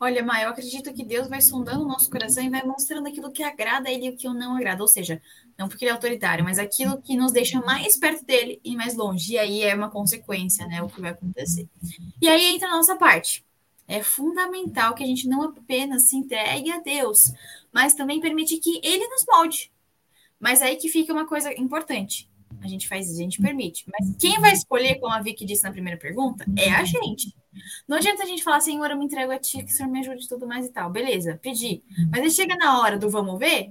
Olha, 0.00 0.22
Maia, 0.22 0.44
eu 0.44 0.50
acredito 0.50 0.92
que 0.92 1.04
Deus 1.04 1.28
vai 1.28 1.40
sondando 1.40 1.84
o 1.84 1.88
nosso 1.88 2.10
coração 2.10 2.42
e 2.42 2.50
vai 2.50 2.64
mostrando 2.64 3.06
aquilo 3.06 3.30
que 3.30 3.42
agrada 3.42 3.88
a 3.88 3.92
Ele 3.92 4.06
e 4.06 4.10
o 4.10 4.16
que 4.16 4.28
não 4.28 4.56
agrada. 4.56 4.82
Ou 4.82 4.88
seja, 4.88 5.22
não 5.56 5.68
porque 5.68 5.84
Ele 5.84 5.90
é 5.90 5.94
autoritário, 5.94 6.44
mas 6.44 6.58
aquilo 6.58 7.00
que 7.00 7.16
nos 7.16 7.32
deixa 7.32 7.60
mais 7.60 7.96
perto 7.96 8.24
dele 8.24 8.60
e 8.64 8.76
mais 8.76 8.96
longe. 8.96 9.34
E 9.34 9.38
aí 9.38 9.62
é 9.62 9.74
uma 9.74 9.90
consequência, 9.90 10.66
né? 10.66 10.82
O 10.82 10.88
que 10.88 11.00
vai 11.00 11.10
acontecer. 11.10 11.68
E 12.20 12.28
aí 12.28 12.54
entra 12.54 12.68
a 12.68 12.76
nossa 12.76 12.96
parte. 12.96 13.44
É 13.88 14.02
fundamental 14.02 14.94
que 14.94 15.02
a 15.02 15.06
gente 15.06 15.26
não 15.26 15.42
apenas 15.42 16.10
se 16.10 16.16
entregue 16.16 16.70
a 16.70 16.78
Deus, 16.78 17.32
mas 17.72 17.94
também 17.94 18.20
permite 18.20 18.58
que 18.58 18.80
Ele 18.84 19.08
nos 19.08 19.24
molde. 19.26 19.72
Mas 20.38 20.60
aí 20.60 20.76
que 20.76 20.90
fica 20.90 21.12
uma 21.12 21.26
coisa 21.26 21.52
importante. 21.58 22.30
A 22.60 22.68
gente 22.68 22.86
faz, 22.86 23.10
a 23.10 23.16
gente 23.16 23.40
permite. 23.40 23.84
Mas 23.88 24.14
quem 24.18 24.38
vai 24.40 24.52
escolher, 24.52 24.96
como 25.00 25.12
a 25.12 25.20
Vicky 25.20 25.44
disse 25.44 25.64
na 25.64 25.72
primeira 25.72 25.98
pergunta, 25.98 26.44
é 26.56 26.70
a 26.70 26.84
gente. 26.84 27.34
Não 27.86 27.96
adianta 27.96 28.22
a 28.22 28.26
gente 28.26 28.42
falar, 28.42 28.60
Senhor, 28.60 28.90
eu 28.90 28.98
me 28.98 29.04
entrego 29.04 29.32
a 29.32 29.38
ti, 29.38 29.62
que 29.62 29.72
o 29.72 29.74
Senhor 29.74 29.90
me 29.90 30.00
ajude 30.00 30.24
e 30.24 30.28
tudo 30.28 30.46
mais 30.46 30.66
e 30.66 30.72
tal. 30.72 30.90
Beleza, 30.90 31.38
pedi. 31.42 31.82
Mas 32.10 32.22
aí 32.22 32.30
chega 32.30 32.56
na 32.56 32.80
hora 32.80 32.98
do 32.98 33.08
vamos 33.08 33.38
ver, 33.38 33.70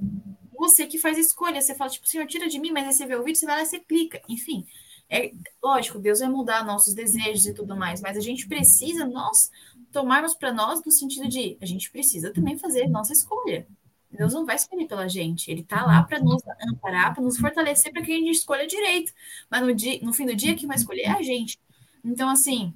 você 0.58 0.88
que 0.88 0.98
faz 0.98 1.18
a 1.18 1.22
escolha. 1.22 1.62
Você 1.62 1.76
fala, 1.76 1.90
tipo, 1.90 2.08
Senhor, 2.08 2.26
tira 2.26 2.48
de 2.48 2.60
mim, 2.60 2.72
mas 2.72 2.88
aí 2.88 2.94
você 2.94 3.06
vê 3.06 3.16
o 3.16 3.24
vídeo, 3.24 3.40
você 3.40 3.46
vai 3.46 3.58
lá 3.58 3.64
e 3.64 3.66
você 3.66 3.80
clica. 3.80 4.22
Enfim, 4.28 4.66
é 5.10 5.32
lógico, 5.64 6.00
Deus 6.00 6.20
vai 6.20 6.30
mudar 6.30 6.66
nossos 6.66 6.94
desejos 6.94 7.46
e 7.46 7.54
tudo 7.54 7.76
mais, 7.76 8.02
mas 8.02 8.18
a 8.18 8.22
gente 8.22 8.48
precisa 8.48 9.06
nós 9.06 9.50
tomarmos 9.92 10.36
para 10.36 10.54
nós 10.54 10.84
no 10.86 10.92
sentido 10.92 11.28
de 11.28 11.58
a 11.62 11.66
gente 11.66 11.90
precisa 11.90 12.32
também 12.32 12.58
fazer 12.58 12.88
nossa 12.88 13.14
escolha. 13.14 13.68
Deus 14.12 14.34
não 14.34 14.46
vai 14.46 14.56
escolher 14.56 14.88
pela 14.88 15.08
gente, 15.08 15.52
ele 15.52 15.64
tá 15.64 15.86
lá 15.86 16.02
para 16.04 16.20
nos 16.20 16.42
amparar, 16.70 17.14
para 17.14 17.24
nos 17.24 17.38
fortalecer 17.38 17.92
para 17.92 18.02
que 18.02 18.12
a 18.12 18.16
gente 18.16 18.32
escolha 18.32 18.66
direito. 18.66 19.14
Mas 19.50 19.62
no, 19.62 19.74
dia, 19.74 20.00
no 20.02 20.14
fim 20.14 20.26
do 20.26 20.36
dia, 20.36 20.56
quem 20.56 20.68
vai 20.68 20.78
escolher 20.78 21.04
é 21.04 21.12
a 21.12 21.22
gente. 21.22 21.60
Então, 22.04 22.30
assim, 22.30 22.74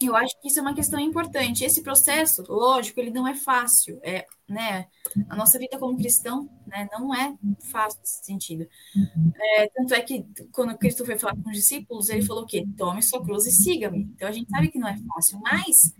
eu 0.00 0.16
acho 0.16 0.40
que 0.40 0.48
isso 0.48 0.58
é 0.58 0.62
uma 0.62 0.74
questão 0.74 0.98
importante. 0.98 1.64
Esse 1.64 1.82
processo, 1.82 2.44
lógico, 2.48 2.98
ele 3.00 3.10
não 3.10 3.26
é 3.26 3.34
fácil. 3.34 4.00
É, 4.02 4.26
né, 4.48 4.86
a 5.28 5.36
nossa 5.36 5.58
vida 5.58 5.78
como 5.78 5.96
cristão 5.96 6.48
né, 6.66 6.88
não 6.92 7.14
é 7.14 7.36
fácil 7.70 8.00
nesse 8.00 8.24
sentido. 8.24 8.66
É, 9.36 9.68
tanto 9.68 9.94
é 9.94 10.00
que 10.00 10.26
quando 10.52 10.76
Cristo 10.76 11.04
foi 11.04 11.18
falar 11.18 11.36
com 11.36 11.50
os 11.50 11.56
discípulos, 11.56 12.08
ele 12.08 12.24
falou 12.24 12.46
que 12.46 12.66
tome 12.76 13.02
sua 13.02 13.22
cruz 13.22 13.46
e 13.46 13.52
siga-me. 13.52 14.10
Então 14.14 14.28
a 14.28 14.32
gente 14.32 14.50
sabe 14.50 14.68
que 14.68 14.78
não 14.78 14.88
é 14.88 14.96
fácil, 14.96 15.40
mas 15.40 15.94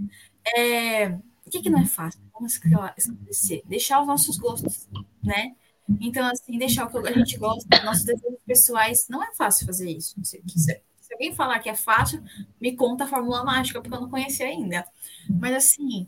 é, 0.56 1.08
o 1.08 1.50
que, 1.50 1.62
que 1.62 1.70
não 1.70 1.80
é 1.80 1.87
fácil? 1.87 2.20
Vamos 2.32 2.54
esclarecer. 2.54 3.62
Deixar 3.66 4.00
os 4.00 4.06
nossos 4.06 4.38
gostos, 4.38 4.88
né? 5.23 5.54
Então, 6.00 6.26
assim, 6.26 6.58
deixar 6.58 6.87
o 6.87 6.90
que 6.90 7.08
a 7.08 7.12
gente 7.12 7.38
gosta, 7.38 7.82
nossos 7.82 8.04
desejos 8.04 8.38
pessoais, 8.47 9.06
não 9.08 9.23
é 9.25 9.35
fácil 9.35 9.64
fazer 9.64 9.90
isso. 9.90 10.14
Se 10.23 10.38
quiser 10.42 10.82
se 10.82 10.88
alguém 11.18 11.34
falar 11.34 11.58
que 11.58 11.68
é 11.68 11.75
fácil, 11.75 12.22
me 12.60 12.75
conta 12.76 13.04
a 13.04 13.08
fórmula 13.08 13.44
mágica, 13.44 13.80
porque 13.80 13.94
eu 13.94 14.00
não 14.00 14.08
conheci 14.08 14.42
ainda. 14.42 14.87
Mas 15.28 15.54
assim, 15.54 16.06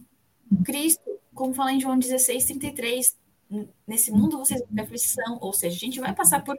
Cristo, 0.65 1.03
como 1.35 1.53
fala 1.53 1.73
em 1.73 1.81
João 1.81 1.99
16, 1.99 2.45
33, 2.45 3.19
nesse 3.87 4.13
mundo 4.13 4.39
vocês 4.39 4.61
vão 4.61 4.69
ter 4.75 4.83
aflição, 4.83 5.39
ou 5.41 5.53
seja, 5.53 5.77
a 5.77 5.81
gente 5.81 6.01
vai 6.01 6.15
passar 6.15 6.45
por 6.45 6.57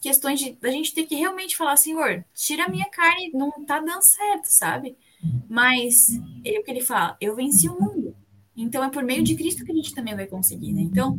questões 0.00 0.40
de 0.40 0.58
a 0.60 0.70
gente 0.70 0.92
ter 0.92 1.04
que 1.04 1.14
realmente 1.14 1.56
falar, 1.56 1.76
Senhor, 1.76 2.24
tira 2.34 2.64
a 2.64 2.68
minha 2.68 2.88
carne, 2.90 3.30
não 3.32 3.50
tá 3.64 3.78
dando 3.78 4.02
certo, 4.02 4.46
sabe? 4.46 4.96
Mas 5.48 6.08
é 6.44 6.58
o 6.58 6.64
que 6.64 6.70
ele 6.70 6.80
fala, 6.80 7.16
eu 7.20 7.36
venci 7.36 7.68
o 7.68 7.80
mundo. 7.80 8.16
Então 8.56 8.82
é 8.82 8.90
por 8.90 9.04
meio 9.04 9.22
de 9.22 9.36
Cristo 9.36 9.64
que 9.64 9.72
a 9.72 9.74
gente 9.74 9.94
também 9.94 10.16
vai 10.16 10.26
conseguir, 10.26 10.72
né? 10.72 10.82
Então, 10.82 11.18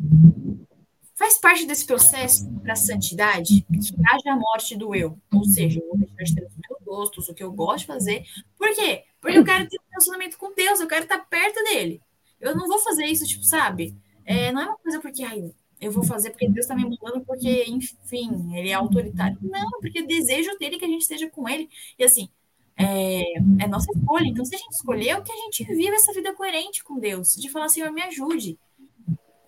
Faz 1.24 1.40
parte 1.40 1.66
desse 1.66 1.86
processo 1.86 2.50
para 2.62 2.76
santidade 2.76 3.62
que 3.62 3.96
haja 4.06 4.34
a 4.34 4.36
morte 4.36 4.76
do 4.76 4.96
eu. 4.96 5.18
Ou 5.32 5.46
seja, 5.46 5.80
eu 5.80 5.88
vou 5.88 5.98
deixar 5.98 6.42
de 6.42 6.50
gostos, 6.94 7.30
o 7.30 7.34
que 7.34 7.44
eu 7.44 7.52
gosto 7.52 7.80
de 7.80 7.86
fazer. 7.88 8.26
Por 8.58 8.74
quê? 8.76 9.04
Porque 9.20 9.38
eu 9.38 9.44
quero 9.44 9.68
ter 9.68 9.78
um 9.78 9.90
relacionamento 9.90 10.38
com 10.38 10.54
Deus, 10.54 10.80
eu 10.80 10.88
quero 10.88 11.04
estar 11.04 11.20
perto 11.20 11.64
dele. 11.64 12.02
Eu 12.40 12.56
não 12.56 12.68
vou 12.68 12.80
fazer 12.80 13.06
isso, 13.06 13.26
tipo, 13.26 13.44
sabe? 13.44 13.96
É, 14.26 14.52
não 14.52 14.62
é 14.62 14.66
uma 14.66 14.78
coisa 14.78 15.00
porque 15.00 15.24
ai, 15.24 15.52
eu 15.82 15.92
vou 15.92 16.04
fazer 16.04 16.30
porque 16.30 16.48
Deus 16.48 16.66
está 16.66 16.76
me 16.76 16.84
mandando, 16.84 17.26
porque, 17.26 17.66
enfim, 17.68 18.56
ele 18.56 18.70
é 18.70 18.74
autoritário. 18.74 19.38
Não, 19.42 19.70
porque 19.82 20.04
desejo 20.04 20.58
dele 20.60 20.78
que 20.78 20.86
a 20.86 20.88
gente 20.88 21.02
esteja 21.02 21.30
com 21.30 21.48
ele. 21.48 21.70
E 21.98 22.04
assim, 22.04 22.30
é, 22.78 23.24
é 23.60 23.68
nossa 23.68 23.92
escolha. 23.92 24.28
Então, 24.28 24.46
se 24.46 24.56
a 24.56 24.58
gente 24.58 24.74
escolher, 24.74 25.18
o 25.18 25.24
que 25.24 25.32
a 25.32 25.36
gente 25.36 25.64
vive 25.66 25.96
essa 25.96 26.14
vida 26.14 26.34
coerente 26.34 26.84
com 26.84 27.00
Deus, 27.00 27.34
de 27.34 27.50
falar, 27.50 27.70
Senhor, 27.70 27.92
me 27.92 28.02
ajude 28.02 28.58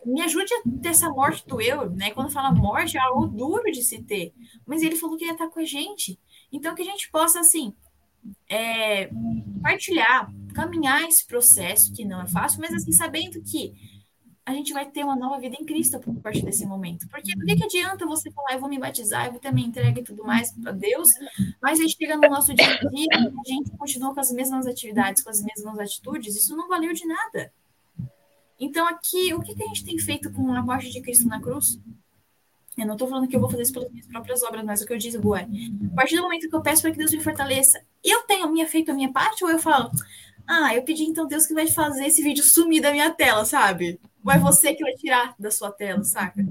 me 0.06 0.22
ajude 0.22 0.54
a 0.54 0.82
ter 0.82 0.90
essa 0.90 1.10
morte 1.10 1.46
do 1.48 1.60
eu, 1.60 1.90
né? 1.90 2.12
Quando 2.12 2.32
fala 2.32 2.52
morte, 2.52 2.96
é 2.96 3.02
algo 3.02 3.26
duro 3.26 3.72
de 3.72 3.82
se 3.82 4.02
ter. 4.04 4.34
Mas 4.66 4.84
ele 4.84 4.96
falou 4.96 5.18
que 5.18 5.26
ia 5.26 5.32
estar 5.32 5.50
com 5.50 5.60
a 5.60 5.66
gente. 5.66 6.20
Então, 6.52 6.76
que 6.76 6.82
a 6.82 6.86
gente 6.86 7.10
possa, 7.10 7.40
assim, 7.40 7.74
é, 8.50 9.10
partilhar, 9.62 10.32
caminhar 10.54 11.04
esse 11.04 11.26
processo, 11.26 11.94
que 11.94 12.06
não 12.06 12.22
é 12.22 12.28
fácil, 12.28 12.62
mas, 12.62 12.74
assim, 12.74 12.92
sabendo 12.92 13.42
que 13.42 13.74
a 14.46 14.54
gente 14.54 14.74
vai 14.74 14.86
ter 14.86 15.04
uma 15.04 15.16
nova 15.16 15.40
vida 15.40 15.56
em 15.60 15.66
Cristo 15.66 15.98
a 15.98 16.22
partir 16.22 16.46
desse 16.46 16.68
momento. 16.68 17.08
Porque 17.10 17.36
do 17.36 17.46
que, 17.46 17.56
que 17.56 17.64
adianta 17.64 18.06
você 18.06 18.30
falar, 18.30 18.54
eu 18.54 18.60
vou 18.60 18.70
me 18.70 18.78
batizar, 18.78 19.26
eu 19.26 19.32
vou 19.32 19.40
ter 19.42 19.52
minha 19.52 19.68
entrega 19.68 20.00
e 20.00 20.04
tudo 20.04 20.24
mais 20.24 20.52
para 20.52 20.72
Deus, 20.72 21.10
mas 21.60 21.80
aí 21.80 21.90
chega 21.90 22.16
no 22.16 22.30
nosso 22.30 22.54
dia 22.54 22.76
a 22.76 22.88
dia 22.88 23.08
a 23.12 23.50
gente 23.50 23.72
continua 23.72 24.14
com 24.14 24.20
as 24.20 24.32
mesmas 24.32 24.68
atividades, 24.68 25.24
com 25.24 25.32
as 25.32 25.42
mesmas 25.42 25.80
atitudes, 25.80 26.36
isso 26.36 26.56
não 26.56 26.68
valeu 26.68 26.94
de 26.94 27.08
nada. 27.08 27.52
Então, 28.60 28.88
aqui, 28.88 29.34
o 29.34 29.42
que, 29.42 29.56
que 29.56 29.64
a 29.64 29.68
gente 29.68 29.84
tem 29.84 29.98
feito 29.98 30.32
com 30.32 30.54
a 30.54 30.62
morte 30.62 30.92
de 30.92 31.02
Cristo 31.02 31.28
na 31.28 31.42
cruz? 31.42 31.80
Eu 32.78 32.86
não 32.86 32.96
estou 32.96 33.08
falando 33.08 33.28
que 33.28 33.36
eu 33.36 33.40
vou 33.40 33.50
fazer 33.50 33.64
isso 33.64 33.74
pelas 33.74 33.90
minhas 33.90 34.08
próprias 34.08 34.44
obras, 34.44 34.64
mas 34.64 34.82
o 34.82 34.86
que 34.86 34.94
eu 34.94 34.98
digo 34.98 35.36
é: 35.36 35.48
a 35.92 35.96
partir 35.96 36.18
do 36.18 36.24
momento 36.24 36.50
que 36.50 36.56
eu 36.56 36.62
peço 36.62 36.82
para 36.82 36.92
que 36.92 36.98
Deus 36.98 37.12
me 37.12 37.22
fortaleça, 37.22 37.82
eu 38.04 38.24
tenho 38.24 38.46
a 38.46 38.52
minha, 38.52 38.68
feito 38.68 38.92
a 38.92 38.94
minha 38.94 39.12
parte, 39.12 39.44
ou 39.44 39.50
eu 39.50 39.60
falo, 39.60 39.90
ah, 40.48 40.76
eu 40.76 40.84
pedi 40.84 41.04
então 41.04 41.28
Deus 41.28 41.48
que 41.48 41.54
vai 41.54 41.68
fazer 41.68 42.06
esse 42.06 42.22
vídeo 42.22 42.44
sumir 42.44 42.82
da 42.82 42.92
minha 42.92 43.10
tela, 43.12 43.46
sabe? 43.46 44.00
Ou 44.24 44.32
é 44.32 44.38
você 44.38 44.74
que 44.74 44.84
vai 44.84 44.94
tirar 44.94 45.34
da 45.40 45.50
sua 45.50 45.72
tela, 45.72 46.04
saca? 46.04 46.46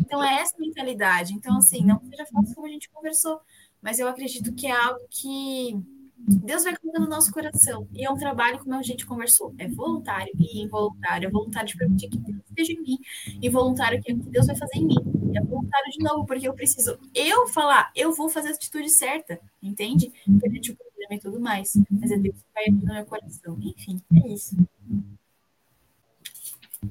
Então 0.00 0.22
é 0.22 0.40
essa 0.40 0.56
mentalidade. 0.58 1.32
Então, 1.32 1.56
assim, 1.56 1.84
não 1.84 2.00
seja 2.00 2.26
fácil 2.26 2.54
como 2.54 2.66
a 2.66 2.70
gente 2.70 2.90
conversou, 2.90 3.40
mas 3.80 3.98
eu 3.98 4.08
acredito 4.08 4.52
que 4.52 4.66
é 4.66 4.72
algo 4.72 5.00
que 5.08 5.80
Deus 6.26 6.64
vai 6.64 6.76
colocando 6.76 7.04
no 7.04 7.10
nosso 7.10 7.32
coração. 7.32 7.86
E 7.92 8.04
é 8.04 8.10
um 8.10 8.16
trabalho, 8.16 8.58
como 8.58 8.74
a 8.74 8.82
gente 8.82 9.06
conversou, 9.06 9.54
é 9.58 9.66
voluntário 9.66 10.32
e 10.38 10.62
involuntário. 10.62 11.28
É 11.28 11.30
voluntário 11.30 11.68
de 11.68 11.76
permitir 11.76 12.08
que 12.08 12.18
Deus 12.18 12.38
esteja 12.48 12.72
em 12.72 12.82
mim, 12.82 12.98
e 13.40 13.48
voluntário 13.48 14.02
que 14.02 14.12
Deus 14.12 14.46
vai 14.46 14.56
fazer 14.56 14.76
em 14.76 14.86
mim. 14.86 14.96
E 15.32 15.38
é 15.38 15.40
voluntário 15.40 15.90
de 15.90 16.04
novo, 16.04 16.26
porque 16.26 16.46
eu 16.46 16.54
preciso 16.54 16.98
eu 17.14 17.46
falar, 17.48 17.90
eu 17.96 18.12
vou 18.12 18.28
fazer 18.28 18.48
a 18.48 18.52
atitude 18.52 18.90
certa, 18.90 19.40
entende? 19.62 20.12
Perante 20.40 20.72
o 20.72 20.76
problema 20.76 21.14
e 21.14 21.18
tudo 21.18 21.40
mais. 21.40 21.76
Mas 21.90 22.10
é 22.10 22.16
Deus 22.16 22.36
que 22.36 22.54
vai 22.54 22.66
no 22.66 22.94
meu 22.94 23.04
coração. 23.06 23.58
Enfim, 23.60 24.00
é 24.14 24.28
isso. 24.28 24.56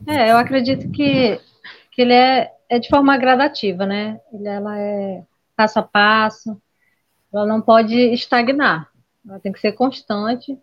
É, 0.05 0.31
eu 0.31 0.38
acredito 0.38 0.89
que, 0.91 1.39
que 1.91 2.01
ele 2.01 2.13
é, 2.13 2.53
é 2.69 2.79
de 2.79 2.89
forma 2.89 3.17
gradativa, 3.17 3.86
né? 3.86 4.19
Ele, 4.31 4.48
ela 4.48 4.79
é 4.79 5.24
passo 5.55 5.79
a 5.79 5.83
passo, 5.83 6.59
ela 7.33 7.45
não 7.45 7.62
pode 7.62 7.95
estagnar, 7.95 8.88
ela 9.29 9.39
tem 9.39 9.51
que 9.51 9.59
ser 9.59 9.74
constante 9.74 10.57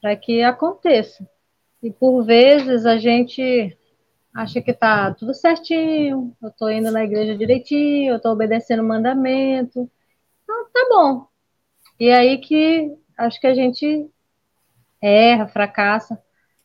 para 0.00 0.14
que 0.14 0.42
aconteça. 0.42 1.26
E 1.82 1.90
por 1.90 2.22
vezes 2.22 2.84
a 2.84 2.98
gente 2.98 3.76
acha 4.32 4.60
que 4.60 4.72
está 4.72 5.14
tudo 5.14 5.32
certinho, 5.32 6.36
eu 6.42 6.48
estou 6.48 6.70
indo 6.70 6.90
na 6.90 7.04
igreja 7.04 7.36
direitinho, 7.36 8.12
eu 8.12 8.16
estou 8.16 8.32
obedecendo 8.32 8.82
o 8.82 8.86
mandamento, 8.86 9.90
então 10.42 10.66
tá 10.72 10.86
bom. 10.90 11.26
E 11.98 12.10
aí 12.10 12.38
que 12.38 12.94
acho 13.16 13.40
que 13.40 13.46
a 13.46 13.54
gente 13.54 14.10
erra, 15.00 15.46
fracassa. 15.46 16.20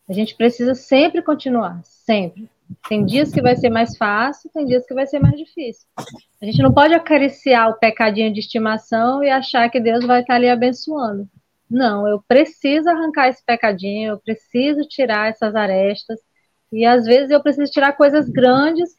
A 0.08 0.14
gente 0.14 0.36
precisa 0.36 0.74
sempre 0.74 1.22
continuar, 1.22 1.82
sempre. 1.84 2.50
Tem 2.88 3.06
dias 3.06 3.32
que 3.32 3.42
vai 3.42 3.56
ser 3.56 3.70
mais 3.70 3.98
fácil, 3.98 4.50
tem 4.54 4.66
dias 4.66 4.86
que 4.86 4.94
vai 4.94 5.08
ser 5.08 5.20
mais 5.20 5.36
difícil. 5.36 5.88
A 6.42 6.46
gente 6.46 6.62
não 6.62 6.72
pode 6.72 6.94
acariciar 6.94 7.70
o 7.70 7.80
pecadinho 7.80 8.32
de 8.32 8.40
estimação 8.40 9.24
e 9.24 9.30
achar 9.30 9.70
que 9.70 9.80
Deus 9.80 10.06
vai 10.06 10.22
estar 10.22 10.36
ali 10.36 10.48
abençoando. 10.48 11.28
Não, 11.70 12.08
eu 12.08 12.24
preciso 12.28 12.90
arrancar 12.90 13.28
esse 13.28 13.44
pecadinho, 13.46 14.12
eu 14.12 14.20
preciso 14.20 14.82
tirar 14.88 15.30
essas 15.30 15.56
arestas. 15.56 16.20
E 16.72 16.86
às 16.86 17.06
vezes 17.06 17.32
eu 17.32 17.42
preciso 17.42 17.72
tirar 17.72 17.94
coisas 17.94 18.30
grandes 18.30 18.96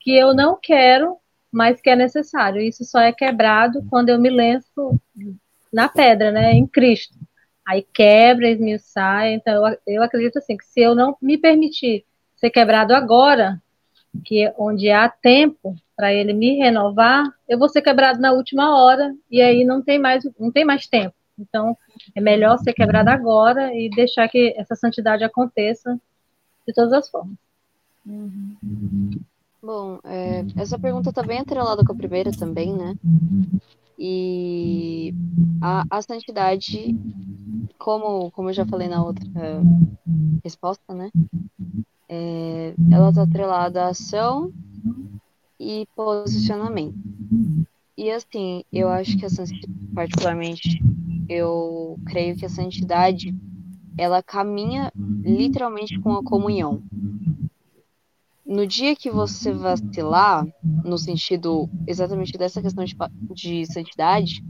que 0.00 0.16
eu 0.16 0.34
não 0.34 0.58
quero, 0.60 1.16
mas 1.50 1.80
que 1.80 1.90
é 1.90 1.96
necessário. 1.96 2.60
Isso 2.60 2.84
só 2.84 3.00
é 3.00 3.12
quebrado 3.12 3.84
quando 3.88 4.10
eu 4.10 4.18
me 4.18 4.30
lenço 4.30 4.98
na 5.72 5.88
pedra, 5.88 6.30
né, 6.30 6.52
em 6.52 6.66
Cristo. 6.66 7.14
Aí 7.66 7.82
quebra, 7.82 8.48
esmiuçar. 8.48 9.26
Então 9.26 9.66
eu, 9.66 9.78
eu 9.86 10.02
acredito 10.02 10.38
assim 10.38 10.56
que 10.56 10.64
se 10.64 10.80
eu 10.80 10.94
não 10.94 11.16
me 11.20 11.36
permitir 11.36 12.04
ser 12.46 12.50
quebrado 12.50 12.94
agora, 12.94 13.60
que 14.24 14.52
onde 14.56 14.90
há 14.90 15.08
tempo 15.08 15.74
para 15.96 16.12
ele 16.12 16.32
me 16.32 16.56
renovar, 16.56 17.24
eu 17.48 17.58
vou 17.58 17.68
ser 17.68 17.82
quebrado 17.82 18.20
na 18.20 18.32
última 18.32 18.78
hora 18.78 19.14
e 19.30 19.40
aí 19.40 19.64
não 19.64 19.82
tem 19.82 19.98
mais 19.98 20.24
não 20.38 20.50
tem 20.52 20.64
mais 20.64 20.86
tempo. 20.86 21.14
Então 21.38 21.76
é 22.14 22.20
melhor 22.20 22.58
ser 22.58 22.72
quebrado 22.72 23.10
agora 23.10 23.74
e 23.74 23.90
deixar 23.90 24.28
que 24.28 24.54
essa 24.56 24.74
santidade 24.74 25.24
aconteça 25.24 26.00
de 26.66 26.72
todas 26.72 26.92
as 26.92 27.10
formas. 27.10 27.36
Uhum. 28.06 28.56
Bom, 29.62 29.98
é, 30.04 30.44
essa 30.56 30.78
pergunta 30.78 31.10
está 31.10 31.22
bem 31.22 31.40
atrelada 31.40 31.84
com 31.84 31.92
a 31.92 31.96
primeira 31.96 32.30
também, 32.30 32.72
né? 32.72 32.94
E 33.98 35.12
a, 35.60 35.84
a 35.90 36.02
santidade, 36.02 36.94
como, 37.78 38.30
como 38.30 38.50
eu 38.50 38.54
já 38.54 38.64
falei 38.66 38.86
na 38.86 39.02
outra 39.02 39.26
resposta, 40.44 40.94
né? 40.94 41.10
É, 42.08 42.74
ela 42.90 43.08
está 43.10 43.22
atrelada 43.22 43.84
à 43.84 43.88
ação 43.88 44.52
e 45.58 45.86
posicionamento. 45.96 46.96
E 47.96 48.10
assim, 48.10 48.62
eu 48.72 48.88
acho 48.88 49.16
que 49.16 49.24
a 49.24 49.30
santidade, 49.30 49.72
particularmente, 49.94 50.82
eu 51.28 51.98
creio 52.06 52.36
que 52.36 52.44
a 52.44 52.48
santidade 52.48 53.34
ela 53.98 54.22
caminha 54.22 54.92
literalmente 54.94 55.98
com 56.00 56.12
a 56.12 56.22
comunhão. 56.22 56.82
No 58.44 58.66
dia 58.66 58.94
que 58.94 59.10
você 59.10 59.52
vacilar, 59.52 60.46
no 60.62 60.98
sentido 60.98 61.68
exatamente 61.86 62.36
dessa 62.38 62.62
questão 62.62 62.84
de, 62.84 62.94
de 63.34 63.66
santidade, 63.66 64.44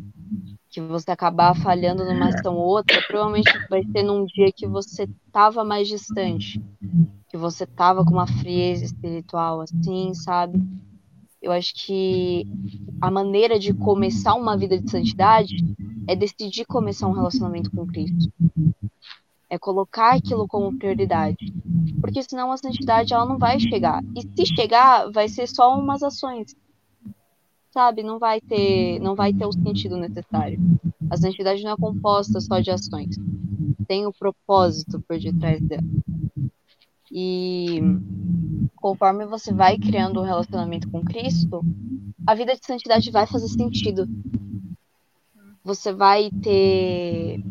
que 0.68 0.80
você 0.82 1.10
acabar 1.10 1.54
falhando 1.54 2.04
numa 2.04 2.28
ação 2.28 2.56
ou 2.56 2.66
outra, 2.66 3.00
provavelmente 3.06 3.50
vai 3.70 3.82
ser 3.84 4.02
num 4.02 4.26
dia 4.26 4.52
que 4.54 4.66
você 4.66 5.08
estava 5.26 5.64
mais 5.64 5.88
distante, 5.88 6.60
que 7.28 7.36
você 7.36 7.64
estava 7.64 8.04
com 8.04 8.12
uma 8.12 8.26
frieza 8.26 8.84
espiritual, 8.84 9.60
assim, 9.60 10.14
sabe? 10.14 10.62
Eu 11.40 11.52
acho 11.52 11.74
que 11.74 12.46
a 13.00 13.10
maneira 13.10 13.58
de 13.58 13.72
começar 13.72 14.34
uma 14.34 14.56
vida 14.56 14.78
de 14.78 14.90
santidade 14.90 15.56
é 16.08 16.16
decidir 16.16 16.64
começar 16.64 17.06
um 17.06 17.12
relacionamento 17.12 17.70
com 17.70 17.86
Cristo. 17.86 18.32
É 19.48 19.58
colocar 19.58 20.16
aquilo 20.16 20.48
como 20.48 20.76
prioridade. 20.76 21.52
Porque 22.00 22.22
senão 22.22 22.50
a 22.50 22.56
santidade 22.56 23.12
ela 23.12 23.26
não 23.26 23.38
vai 23.38 23.60
chegar. 23.60 24.02
E 24.16 24.22
se 24.22 24.54
chegar, 24.54 25.10
vai 25.12 25.28
ser 25.28 25.46
só 25.46 25.78
umas 25.78 26.02
ações. 26.02 26.56
Sabe? 27.70 28.02
Não 28.02 28.18
vai 28.18 28.40
ter, 28.40 28.98
não 29.00 29.14
vai 29.14 29.32
ter 29.32 29.46
o 29.46 29.52
sentido 29.52 29.96
necessário. 29.96 30.58
A 31.10 31.16
santidade 31.16 31.62
não 31.62 31.72
é 31.72 31.76
composta 31.76 32.40
só 32.40 32.58
de 32.58 32.70
ações. 32.70 33.16
Tem 33.86 34.06
o 34.06 34.12
propósito 34.12 35.00
por 35.06 35.18
detrás 35.18 35.60
dela. 35.60 35.84
E 37.18 37.80
conforme 38.76 39.24
você 39.24 39.50
vai 39.50 39.78
criando 39.78 40.20
um 40.20 40.24
relacionamento 40.24 40.90
com 40.90 41.02
Cristo, 41.02 41.62
a 42.26 42.34
vida 42.34 42.54
de 42.54 42.66
santidade 42.66 43.10
vai 43.10 43.26
fazer 43.26 43.48
sentido. 43.48 44.06
Você 45.64 45.94
vai 45.94 46.30
ter 46.42 47.42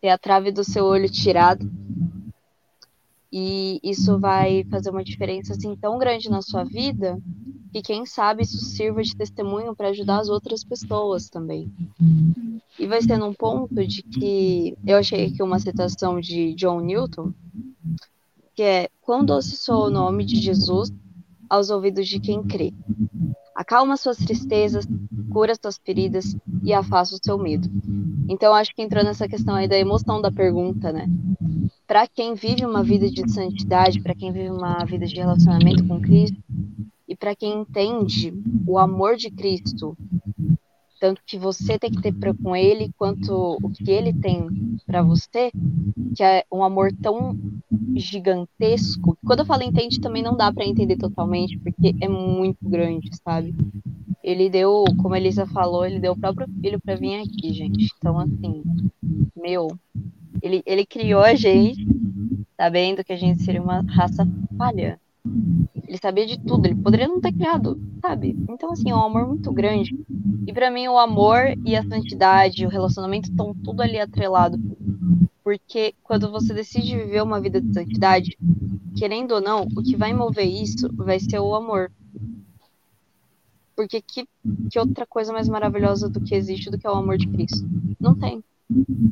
ter 0.00 0.10
a 0.10 0.18
trave 0.18 0.52
do 0.52 0.62
seu 0.62 0.84
olho 0.84 1.10
tirada. 1.10 1.68
E 3.32 3.80
isso 3.82 4.20
vai 4.20 4.62
fazer 4.70 4.90
uma 4.90 5.02
diferença 5.02 5.54
assim 5.54 5.74
tão 5.74 5.98
grande 5.98 6.30
na 6.30 6.40
sua 6.40 6.62
vida 6.62 7.18
que 7.72 7.82
quem 7.82 8.06
sabe 8.06 8.44
isso 8.44 8.58
sirva 8.58 9.02
de 9.02 9.16
testemunho 9.16 9.74
para 9.74 9.88
ajudar 9.88 10.18
as 10.20 10.28
outras 10.28 10.62
pessoas 10.62 11.28
também. 11.28 11.72
E 12.78 12.86
vai 12.86 13.02
ser 13.02 13.16
num 13.18 13.34
ponto 13.34 13.84
de 13.84 14.00
que 14.04 14.76
eu 14.86 14.96
achei 14.96 15.26
aqui 15.26 15.42
uma 15.42 15.58
citação 15.58 16.20
de 16.20 16.54
John 16.54 16.80
Newton, 16.80 17.32
que 18.54 18.62
é 18.62 18.88
quão 19.00 19.24
doce 19.24 19.56
soa 19.56 19.88
o 19.88 19.90
nome 19.90 20.24
de 20.24 20.36
Jesus 20.36 20.92
aos 21.48 21.70
ouvidos 21.70 22.08
de 22.08 22.20
quem 22.20 22.42
crê. 22.42 22.72
Acalma 23.54 23.96
suas 23.96 24.16
tristezas, 24.16 24.86
cura 25.32 25.54
suas 25.54 25.78
feridas 25.78 26.36
e 26.62 26.72
afasta 26.72 27.14
o 27.14 27.20
seu 27.22 27.38
medo. 27.38 27.68
Então, 28.28 28.54
acho 28.54 28.74
que 28.74 28.82
entrou 28.82 29.04
nessa 29.04 29.28
questão 29.28 29.54
aí 29.54 29.68
da 29.68 29.78
emoção 29.78 30.20
da 30.20 30.32
pergunta, 30.32 30.92
né? 30.92 31.06
Para 31.86 32.08
quem 32.08 32.34
vive 32.34 32.64
uma 32.64 32.82
vida 32.82 33.10
de 33.10 33.30
santidade, 33.30 34.00
para 34.00 34.14
quem 34.14 34.32
vive 34.32 34.50
uma 34.50 34.84
vida 34.84 35.06
de 35.06 35.14
relacionamento 35.16 35.86
com 35.86 36.00
Cristo, 36.00 36.42
e 37.06 37.14
para 37.14 37.36
quem 37.36 37.60
entende 37.60 38.32
o 38.66 38.78
amor 38.78 39.16
de 39.16 39.30
Cristo, 39.30 39.96
tanto 40.98 41.20
que 41.26 41.38
você 41.38 41.78
tem 41.78 41.90
que 41.90 42.00
ter 42.00 42.14
com 42.42 42.56
ele, 42.56 42.90
quanto 42.96 43.58
o 43.62 43.70
que 43.70 43.90
ele 43.90 44.12
tem 44.12 44.48
para 44.86 45.02
você, 45.02 45.52
que 46.16 46.22
é 46.22 46.44
um 46.50 46.64
amor 46.64 46.90
tão 46.92 47.38
gigantesco. 47.96 49.16
Quando 49.24 49.40
eu 49.40 49.46
falo 49.46 49.62
entende, 49.62 50.00
também 50.00 50.22
não 50.22 50.36
dá 50.36 50.52
para 50.52 50.66
entender 50.66 50.96
totalmente, 50.96 51.58
porque 51.58 51.94
é 52.00 52.08
muito 52.08 52.68
grande, 52.68 53.10
sabe? 53.24 53.54
Ele 54.22 54.48
deu, 54.48 54.84
como 55.00 55.14
a 55.14 55.18
Elisa 55.18 55.46
falou, 55.46 55.84
ele 55.84 56.00
deu 56.00 56.12
o 56.12 56.18
próprio 56.18 56.48
filho 56.60 56.80
para 56.80 56.96
vir 56.96 57.20
aqui, 57.20 57.52
gente. 57.52 57.88
Então, 57.98 58.18
assim, 58.18 58.62
meu, 59.36 59.68
ele, 60.40 60.62
ele 60.64 60.86
criou 60.86 61.22
a 61.22 61.34
gente, 61.34 61.86
sabendo 62.56 63.04
que 63.04 63.12
a 63.12 63.16
gente 63.16 63.42
seria 63.42 63.62
uma 63.62 63.82
raça 63.82 64.26
falha. 64.56 64.98
Ele 65.86 65.98
sabia 65.98 66.26
de 66.26 66.38
tudo, 66.38 66.66
ele 66.66 66.74
poderia 66.74 67.08
não 67.08 67.20
ter 67.20 67.32
criado, 67.32 67.80
sabe? 68.00 68.36
Então, 68.48 68.72
assim, 68.72 68.90
é 68.90 68.94
um 68.94 69.04
amor 69.04 69.26
muito 69.26 69.52
grande. 69.52 69.94
E 70.46 70.52
para 70.52 70.70
mim, 70.70 70.88
o 70.88 70.98
amor 70.98 71.54
e 71.64 71.76
a 71.76 71.82
santidade, 71.82 72.66
o 72.66 72.68
relacionamento 72.68 73.30
estão 73.30 73.54
tudo 73.54 73.80
ali 73.82 73.98
atrelado. 73.98 74.58
Porque 75.44 75.94
quando 76.02 76.30
você 76.30 76.54
decide 76.54 76.96
viver 76.96 77.22
uma 77.22 77.38
vida 77.38 77.60
de 77.60 77.72
santidade, 77.74 78.38
querendo 78.96 79.32
ou 79.32 79.40
não, 79.42 79.64
o 79.76 79.82
que 79.82 79.94
vai 79.94 80.14
mover 80.14 80.46
isso 80.46 80.90
vai 80.94 81.20
ser 81.20 81.38
o 81.38 81.54
amor. 81.54 81.92
Porque 83.76 84.00
que, 84.00 84.26
que 84.70 84.78
outra 84.78 85.06
coisa 85.06 85.32
mais 85.34 85.46
maravilhosa 85.46 86.08
do 86.08 86.20
que 86.20 86.34
existe 86.34 86.70
do 86.70 86.78
que 86.78 86.88
o 86.88 86.92
amor 86.92 87.18
de 87.18 87.28
Cristo? 87.28 87.68
Não 88.00 88.14
tem. 88.14 88.42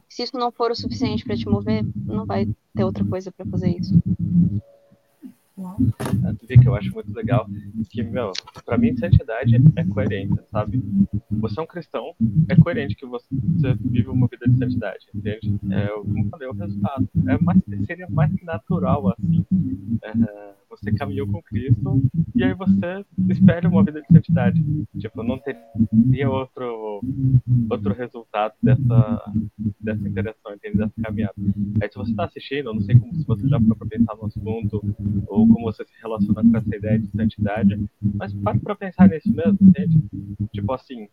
Se 0.08 0.22
isso 0.22 0.36
não 0.38 0.50
for 0.50 0.70
o 0.70 0.74
suficiente 0.74 1.22
para 1.22 1.36
te 1.36 1.46
mover, 1.46 1.84
não 2.06 2.24
vai 2.24 2.48
ter 2.74 2.84
outra 2.84 3.04
coisa 3.04 3.30
para 3.30 3.44
fazer 3.46 3.76
isso. 3.78 3.94
Tu 5.54 6.46
que 6.60 6.68
eu 6.68 6.74
acho 6.74 6.92
muito 6.92 7.14
legal 7.14 7.46
que, 7.90 8.02
meu, 8.02 8.32
pra 8.64 8.78
mim 8.78 8.96
santidade 8.96 9.56
é 9.76 9.84
coerência, 9.84 10.42
sabe? 10.50 10.82
Você 11.30 11.60
é 11.60 11.62
um 11.62 11.66
cristão, 11.66 12.14
é 12.48 12.56
coerente 12.56 12.94
que 12.94 13.06
você 13.06 13.26
vive 13.80 14.08
uma 14.08 14.26
vida 14.26 14.48
de 14.48 14.58
santidade, 14.58 15.06
entende? 15.14 15.58
É, 15.70 15.88
como 15.88 16.24
eu 16.24 16.30
falei, 16.30 16.48
é 16.48 16.50
o 16.50 16.54
resultado. 16.54 17.08
É 17.26 17.38
mais, 17.38 17.60
seria 17.86 18.08
mais 18.08 18.30
natural, 18.42 19.08
assim. 19.10 19.44
É, 20.02 20.54
você 20.72 20.90
caminhou 20.92 21.26
com 21.26 21.42
Cristo 21.42 22.02
e 22.34 22.42
aí 22.42 22.54
você 22.54 23.04
espera 23.28 23.68
uma 23.68 23.84
vida 23.84 24.00
de 24.00 24.06
santidade. 24.08 24.64
Tipo, 24.98 25.22
não 25.22 25.38
teria 25.38 26.30
outro, 26.30 27.00
outro 27.70 27.92
resultado 27.92 28.54
dessa, 28.62 29.32
dessa 29.80 30.08
interação, 30.08 30.54
entende? 30.54 30.78
Dessa 30.78 31.02
caminhada. 31.02 31.34
Aí 31.80 31.88
se 31.90 31.96
você 31.96 32.10
está 32.10 32.24
assistindo, 32.24 32.68
eu 32.68 32.74
não 32.74 32.80
sei 32.80 32.98
como 32.98 33.14
se 33.14 33.26
você 33.26 33.48
já 33.48 33.60
foi 33.60 33.76
para 33.76 33.86
pensar 33.86 34.16
no 34.16 34.26
assunto 34.26 34.82
ou 35.26 35.46
como 35.46 35.64
você 35.64 35.84
se 35.84 35.92
relaciona 36.00 36.42
com 36.42 36.56
essa 36.56 36.76
ideia 36.76 36.98
de 36.98 37.06
santidade, 37.08 37.78
mas 38.14 38.32
pare 38.32 38.58
para 38.58 38.74
pensar 38.74 39.08
nisso 39.08 39.30
mesmo, 39.30 39.58
entende? 39.60 40.00
Tipo 40.52 40.72
assim, 40.72 41.08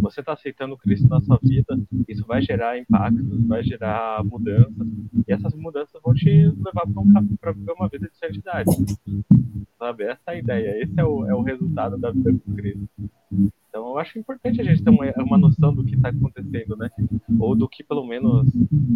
você 0.00 0.20
está 0.20 0.32
aceitando 0.32 0.76
Cristo 0.76 1.08
na 1.08 1.20
sua 1.20 1.38
vida, 1.42 1.78
isso 2.08 2.24
vai 2.24 2.40
gerar 2.40 2.78
impactos, 2.78 3.46
vai 3.46 3.62
gerar 3.64 4.24
mudanças, 4.24 4.86
e 5.26 5.32
essas 5.32 5.54
mudanças 5.54 6.00
vão 6.02 6.14
te 6.14 6.30
levar 6.30 6.86
para 7.40 7.52
viver 7.52 7.72
uma 7.72 7.88
vida 7.88 8.08
de 8.08 8.16
santidade. 8.16 8.70
Sabe? 9.78 10.04
Essa 10.04 10.20
é 10.28 10.30
a 10.32 10.38
ideia, 10.38 10.82
esse 10.82 10.98
é 10.98 11.04
o, 11.04 11.26
é 11.26 11.34
o 11.34 11.42
resultado 11.42 11.96
da 11.98 12.10
vida 12.10 12.32
com 12.32 12.54
Cristo. 12.54 12.88
Então 13.68 13.88
eu 13.88 13.98
acho 13.98 14.18
importante 14.18 14.60
a 14.60 14.64
gente 14.64 14.82
ter 14.82 14.90
uma, 14.90 15.04
uma 15.18 15.38
noção 15.38 15.72
do 15.74 15.84
que 15.84 15.94
está 15.94 16.08
acontecendo, 16.08 16.76
né? 16.76 16.90
Ou 17.38 17.54
do 17.54 17.68
que 17.68 17.84
pelo 17.84 18.04
menos 18.04 18.46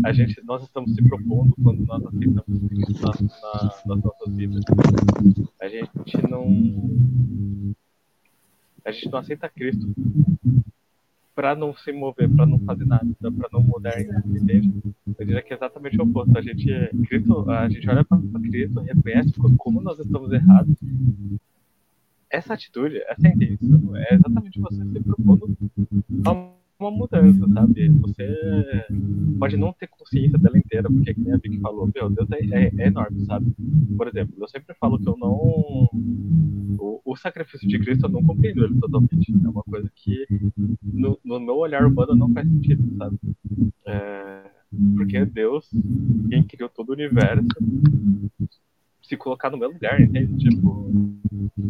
a 0.04 0.12
gente, 0.12 0.42
nós 0.44 0.62
estamos 0.62 0.94
se 0.94 1.02
propondo 1.02 1.54
quando 1.62 1.86
nós 1.86 2.04
aceitamos 2.04 2.68
Cristo 2.68 2.92
na, 3.00 3.12
na, 3.40 3.74
nas 3.86 4.04
nossas 4.04 4.36
vidas. 4.36 4.64
A 5.60 5.68
gente 5.68 6.28
não 6.28 6.94
a 8.84 8.92
gente 8.92 9.10
não 9.10 9.18
aceita 9.18 9.48
Cristo 9.48 9.94
para 11.34 11.54
não 11.54 11.74
se 11.74 11.92
mover, 11.92 12.28
para 12.28 12.46
não 12.46 12.58
fazer 12.60 12.84
nada, 12.86 13.06
para 13.20 13.48
não 13.52 13.62
mudar, 13.62 14.00
entende? 14.00 14.72
Eu 15.18 15.26
diria 15.26 15.42
que 15.42 15.52
é 15.52 15.56
exatamente 15.56 15.98
o 15.98 16.04
oposto. 16.04 16.38
A 16.38 16.42
gente, 16.42 16.66
Cristo, 17.08 17.50
a 17.50 17.68
gente 17.68 17.88
olha 17.88 18.04
para 18.04 18.18
Cristo, 18.40 18.80
reconhece 18.80 19.32
como 19.58 19.80
nós 19.80 19.98
estamos 19.98 20.32
errados. 20.32 20.76
Essa 22.30 22.54
atitude, 22.54 23.02
essa 23.08 23.28
intenção, 23.28 23.96
é 23.96 24.14
exatamente 24.14 24.60
você 24.60 24.84
se 24.84 25.00
propondo 25.00 25.56
uma 26.84 26.90
mudança, 26.90 27.46
sabe? 27.52 27.88
Você 27.88 28.86
pode 29.38 29.56
não 29.56 29.72
ter 29.72 29.88
consciência 29.88 30.38
dela 30.38 30.58
inteira, 30.58 30.88
porque 30.88 31.14
como 31.14 31.34
a 31.34 31.38
Vicky 31.38 31.58
falou, 31.60 31.90
meu 31.94 32.10
Deus 32.10 32.30
é, 32.32 32.38
é, 32.44 32.72
é, 32.76 32.86
enorme, 32.86 33.24
sabe? 33.24 33.52
Por 33.96 34.08
exemplo, 34.08 34.34
eu 34.38 34.48
sempre 34.48 34.74
falo 34.78 34.98
que 34.98 35.08
eu 35.08 35.16
não. 35.18 35.88
O, 36.78 37.00
o, 37.04 37.16
sacrifício 37.16 37.66
de 37.68 37.78
Cristo 37.78 38.06
eu 38.06 38.10
não 38.10 38.24
compreendo 38.24 38.64
ele 38.64 38.78
totalmente. 38.78 39.32
É 39.32 39.48
uma 39.48 39.62
coisa 39.62 39.90
que 39.94 40.26
no, 40.82 41.18
no 41.24 41.40
meu 41.40 41.56
olhar 41.56 41.86
humano 41.86 42.14
não 42.14 42.32
faz 42.32 42.46
sentido, 42.46 42.96
sabe? 42.96 43.18
É, 43.86 44.42
porque 44.96 45.24
Deus, 45.24 45.70
quem 46.28 46.42
criou 46.42 46.68
todo 46.68 46.90
o 46.90 46.92
universo, 46.92 47.46
se 49.06 49.16
colocar 49.16 49.50
no 49.50 49.58
meu 49.58 49.70
lugar, 49.70 50.00
entende? 50.00 50.36
Tipo, 50.36 50.90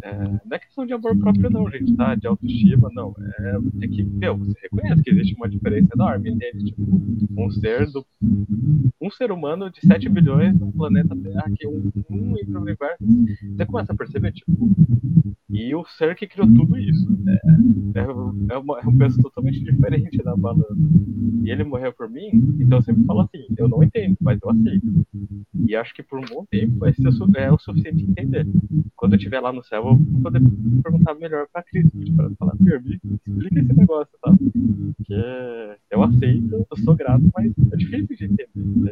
é, 0.03 0.12
não 0.18 0.40
é 0.53 0.59
questão 0.59 0.87
de 0.87 0.92
amor 0.92 1.16
próprio, 1.16 1.51
não, 1.51 1.70
gente, 1.70 1.94
tá? 1.94 2.14
De 2.14 2.27
autoestima, 2.27 2.90
não. 2.92 3.14
É, 3.38 3.85
é 3.85 3.88
que, 3.88 4.03
meu, 4.03 4.37
você 4.37 4.55
reconhece 4.62 5.03
que 5.03 5.11
existe 5.11 5.35
uma 5.35 5.49
diferença 5.49 5.88
enorme, 5.94 6.31
entende? 6.31 6.66
Tipo, 6.66 6.83
um 7.37 7.51
ser 7.51 7.90
do. 7.90 8.05
Um 9.01 9.11
ser 9.11 9.31
humano 9.33 9.70
de 9.70 9.81
7 9.87 10.09
bilhões 10.09 10.59
no 10.59 10.73
planeta 10.73 11.14
Terra, 11.16 11.44
que 11.57 11.66
um, 11.66 11.92
um 12.11 12.35
o 12.35 12.61
universo. 12.61 13.05
Você 13.57 13.66
começa 13.66 13.92
a 13.92 13.97
perceber, 13.97 14.33
tipo. 14.33 14.70
E 15.51 15.75
o 15.75 15.85
ser 15.85 16.16
que 16.16 16.27
criou 16.27 16.47
tudo 16.49 16.77
isso. 16.77 17.07
É, 17.29 18.01
é, 18.01 18.55
é, 18.55 18.59
uma, 18.59 18.81
é 18.81 18.87
um 18.87 18.97
peso 18.97 19.23
totalmente 19.23 19.61
diferente 19.61 20.23
na 20.25 20.37
balança. 20.37 20.75
E 21.44 21.51
ele 21.51 21.62
morreu 21.62 21.92
por 21.92 22.09
mim, 22.09 22.31
então 22.59 22.79
eu 22.79 22.83
sempre 22.83 23.05
falo 23.05 23.20
assim: 23.20 23.47
eu 23.57 23.68
não 23.68 23.83
entendo, 23.83 24.16
mas 24.20 24.38
eu 24.42 24.51
aceito. 24.51 25.07
E 25.68 25.77
acho 25.77 25.94
que 25.94 26.03
por 26.03 26.18
um 26.18 26.25
bom 26.25 26.44
tempo 26.44 26.79
vai 26.79 26.92
ser 26.94 27.12
é 27.37 27.51
o 27.51 27.59
suficiente 27.59 28.05
entender. 28.05 28.47
Quando 28.97 29.15
eu 29.15 29.17
estiver 29.17 29.41
lá 29.41 29.53
no 29.53 29.63
céu, 29.65 29.87
eu 29.87 29.97
vou 29.97 30.23
poder 30.23 30.41
perguntar 30.83 31.15
melhor 31.15 31.47
pra 31.53 31.63
Cristo, 31.63 31.93
para 32.17 32.31
falar, 32.39 32.55
me 32.59 33.01
explica 33.05 33.61
esse 33.61 33.73
negócio, 33.73 34.19
sabe? 34.25 34.39
Que 35.05 35.77
eu 35.91 36.03
aceito, 36.03 36.67
eu 36.71 36.77
sou 36.79 36.95
grato, 36.95 37.25
mas 37.35 37.53
é 37.73 37.77
difícil 37.77 38.17
de 38.17 38.25
entender, 38.25 38.49
né? 38.55 38.91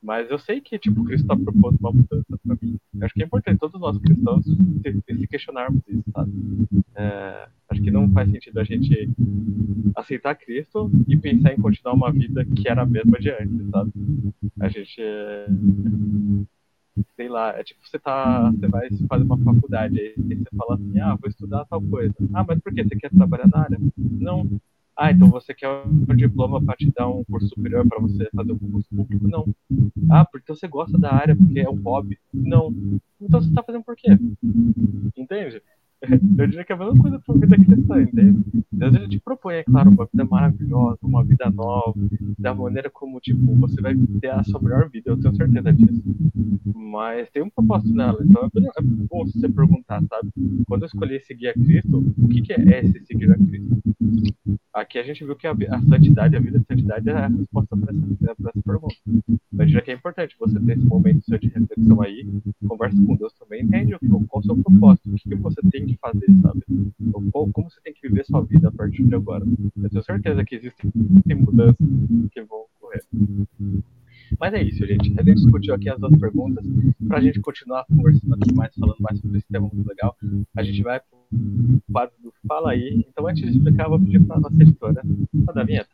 Mas 0.00 0.30
eu 0.30 0.38
sei 0.38 0.60
que, 0.60 0.78
tipo, 0.78 1.04
Cristo 1.04 1.24
está 1.24 1.36
propondo 1.36 1.76
uma 1.80 1.92
mudança 1.92 2.38
para 2.46 2.56
mim. 2.62 2.78
Eu 2.94 3.04
acho 3.04 3.14
que 3.14 3.22
é 3.22 3.26
importante 3.26 3.58
todos 3.58 3.80
nós 3.80 3.98
cristãos 3.98 4.44
se 4.46 5.26
questionarmos 5.26 5.82
isso, 5.88 6.04
sabe? 6.12 6.32
É, 6.94 7.48
acho 7.68 7.82
que 7.82 7.90
não 7.90 8.10
faz 8.12 8.30
sentido 8.30 8.58
a 8.60 8.64
gente 8.64 9.10
aceitar 9.94 10.34
Cristo 10.36 10.90
e 11.06 11.16
pensar 11.16 11.52
em 11.52 11.60
continuar 11.60 11.94
uma 11.94 12.12
vida 12.12 12.44
que 12.44 12.68
era 12.68 12.82
a 12.82 12.86
mesma 12.86 13.18
de 13.18 13.30
antes, 13.30 13.70
sabe? 13.70 13.92
A 14.60 14.68
gente 14.68 15.02
sei 17.16 17.28
lá, 17.28 17.50
é 17.58 17.62
tipo 17.62 17.80
você 17.86 17.98
tá, 17.98 18.50
você 18.50 18.68
vai 18.68 18.88
fazer 19.08 19.24
uma 19.24 19.38
faculdade, 19.38 19.98
aí 19.98 20.14
você 20.16 20.56
fala 20.56 20.74
assim, 20.74 21.00
ah, 21.00 21.16
vou 21.20 21.28
estudar 21.28 21.64
tal 21.66 21.80
coisa. 21.82 22.14
Ah, 22.32 22.44
mas 22.46 22.60
por 22.60 22.72
que? 22.72 22.84
Você 22.84 22.96
quer 22.96 23.10
trabalhar 23.10 23.48
na 23.48 23.60
área? 23.60 23.78
Não. 23.96 24.48
Ah, 24.96 25.12
então 25.12 25.30
você 25.30 25.54
quer 25.54 25.68
um 25.68 26.16
diploma 26.16 26.60
para 26.60 26.74
te 26.74 26.90
dar 26.90 27.08
um 27.08 27.22
curso 27.22 27.48
superior 27.48 27.86
para 27.88 28.00
você 28.00 28.28
fazer 28.34 28.52
um 28.52 28.58
curso 28.58 28.88
público? 28.94 29.28
Não. 29.28 29.46
Ah, 30.10 30.24
porque 30.24 30.52
você 30.52 30.66
gosta 30.66 30.98
da 30.98 31.14
área, 31.14 31.36
porque 31.36 31.60
é 31.60 31.70
um 31.70 31.80
hobby? 31.82 32.18
Não. 32.34 32.74
Então 33.20 33.40
você 33.40 33.52
tá 33.52 33.62
fazendo 33.62 33.84
por 33.84 33.94
quê? 33.94 34.08
Entende? 35.16 35.62
Eu 36.00 36.46
diria 36.46 36.64
que 36.64 36.72
é 36.72 36.76
a 36.76 36.78
mesma 36.78 37.00
coisa 37.00 37.18
para 37.18 37.34
a 37.34 37.38
vida 37.38 37.56
cristã, 37.56 38.02
entende? 38.02 38.64
Deus 38.70 38.94
ele 38.94 39.08
te 39.08 39.20
propõe, 39.20 39.56
é 39.56 39.64
claro, 39.64 39.90
uma 39.90 40.06
vida 40.06 40.24
maravilhosa, 40.24 40.98
uma 41.02 41.24
vida 41.24 41.50
nova, 41.50 41.94
da 42.38 42.54
maneira 42.54 42.88
como, 42.88 43.18
tipo, 43.18 43.54
você 43.56 43.80
vai 43.80 43.96
ter 44.20 44.30
a 44.30 44.44
sua 44.44 44.62
melhor 44.62 44.88
vida, 44.88 45.10
eu 45.10 45.20
tenho 45.20 45.34
certeza 45.34 45.72
disso. 45.72 46.02
Mas 46.74 47.28
tem 47.30 47.42
um 47.42 47.50
propósito 47.50 47.92
nela, 47.92 48.18
então 48.22 48.44
é 48.44 48.82
bom 48.82 49.26
você 49.26 49.48
perguntar, 49.48 50.00
sabe? 50.04 50.30
Quando 50.68 50.82
eu 50.82 50.86
escolhi 50.86 51.20
seguir 51.20 51.48
a 51.48 51.54
Cristo, 51.54 52.04
o 52.16 52.28
que, 52.28 52.42
que 52.42 52.52
é 52.52 52.80
esse 52.80 53.04
seguir 53.04 53.32
a 53.32 53.36
Cristo? 53.36 53.82
Aqui 54.72 54.98
a 54.98 55.02
gente 55.02 55.24
viu 55.24 55.34
que 55.34 55.46
a, 55.46 55.52
a 55.52 55.82
santidade, 55.82 56.36
a 56.36 56.40
vida 56.40 56.60
de 56.60 56.66
santidade 56.66 57.08
é 57.08 57.12
a 57.12 57.26
resposta 57.26 57.76
para 57.76 57.92
essa, 57.92 58.30
essa 58.30 58.52
pergunta. 58.64 58.94
Eu 59.58 59.66
diria 59.66 59.82
que 59.82 59.90
é 59.90 59.94
importante 59.94 60.36
você 60.38 60.60
ter 60.60 60.78
esse 60.78 60.86
momento 60.86 61.24
seu 61.24 61.38
de 61.38 61.48
reflexão 61.48 62.00
aí, 62.00 62.24
conversa 62.66 62.96
com 63.04 63.16
Deus 63.16 63.32
também, 63.32 63.64
entende 63.64 63.96
qual 63.98 64.22
é 64.22 64.38
o 64.38 64.42
seu 64.42 64.56
propósito, 64.56 65.10
o 65.10 65.14
que, 65.16 65.28
que 65.30 65.34
você 65.34 65.60
tem 65.72 65.87
fazer, 65.96 66.26
sabe? 66.42 66.62
Ou, 67.32 67.50
como 67.52 67.70
você 67.70 67.80
tem 67.82 67.94
que 67.94 68.08
viver 68.08 68.24
sua 68.24 68.42
vida 68.42 68.68
a 68.68 68.72
partir 68.72 69.04
de 69.04 69.14
agora. 69.14 69.44
Eu 69.82 69.90
tenho 69.90 70.02
certeza 70.02 70.44
que 70.44 70.56
existem 70.56 70.90
mudanças 71.36 71.76
que 72.32 72.42
vão 72.42 72.64
ocorrer. 72.76 73.02
Mas 74.38 74.52
é 74.54 74.62
isso, 74.62 74.86
gente. 74.86 75.14
A 75.18 75.22
gente 75.22 75.36
discutiu 75.36 75.74
aqui 75.74 75.88
as 75.88 75.98
duas 75.98 76.16
perguntas. 76.18 76.64
Para 77.06 77.18
a 77.18 77.20
gente 77.20 77.40
continuar 77.40 77.84
conversando 77.86 78.34
aqui 78.34 78.52
mais, 78.52 78.74
falando 78.74 78.98
mais 79.00 79.18
sobre 79.20 79.38
esse 79.38 79.48
tema 79.48 79.70
muito 79.72 79.88
legal, 79.88 80.16
a 80.56 80.62
gente 80.62 80.82
vai 80.82 81.00
para 81.00 81.18
o 81.32 81.92
quadro 81.92 82.14
do 82.22 82.32
Fala 82.46 82.72
Aí. 82.72 83.04
Então, 83.08 83.26
antes 83.26 83.42
de 83.42 83.56
explicar, 83.56 83.88
vou 83.88 83.98
pedir 83.98 84.22
para 84.24 84.36
a 84.36 84.40
nossa 84.40 84.62
editora 84.62 85.02
a 85.54 85.64
vinheta. 85.64 85.90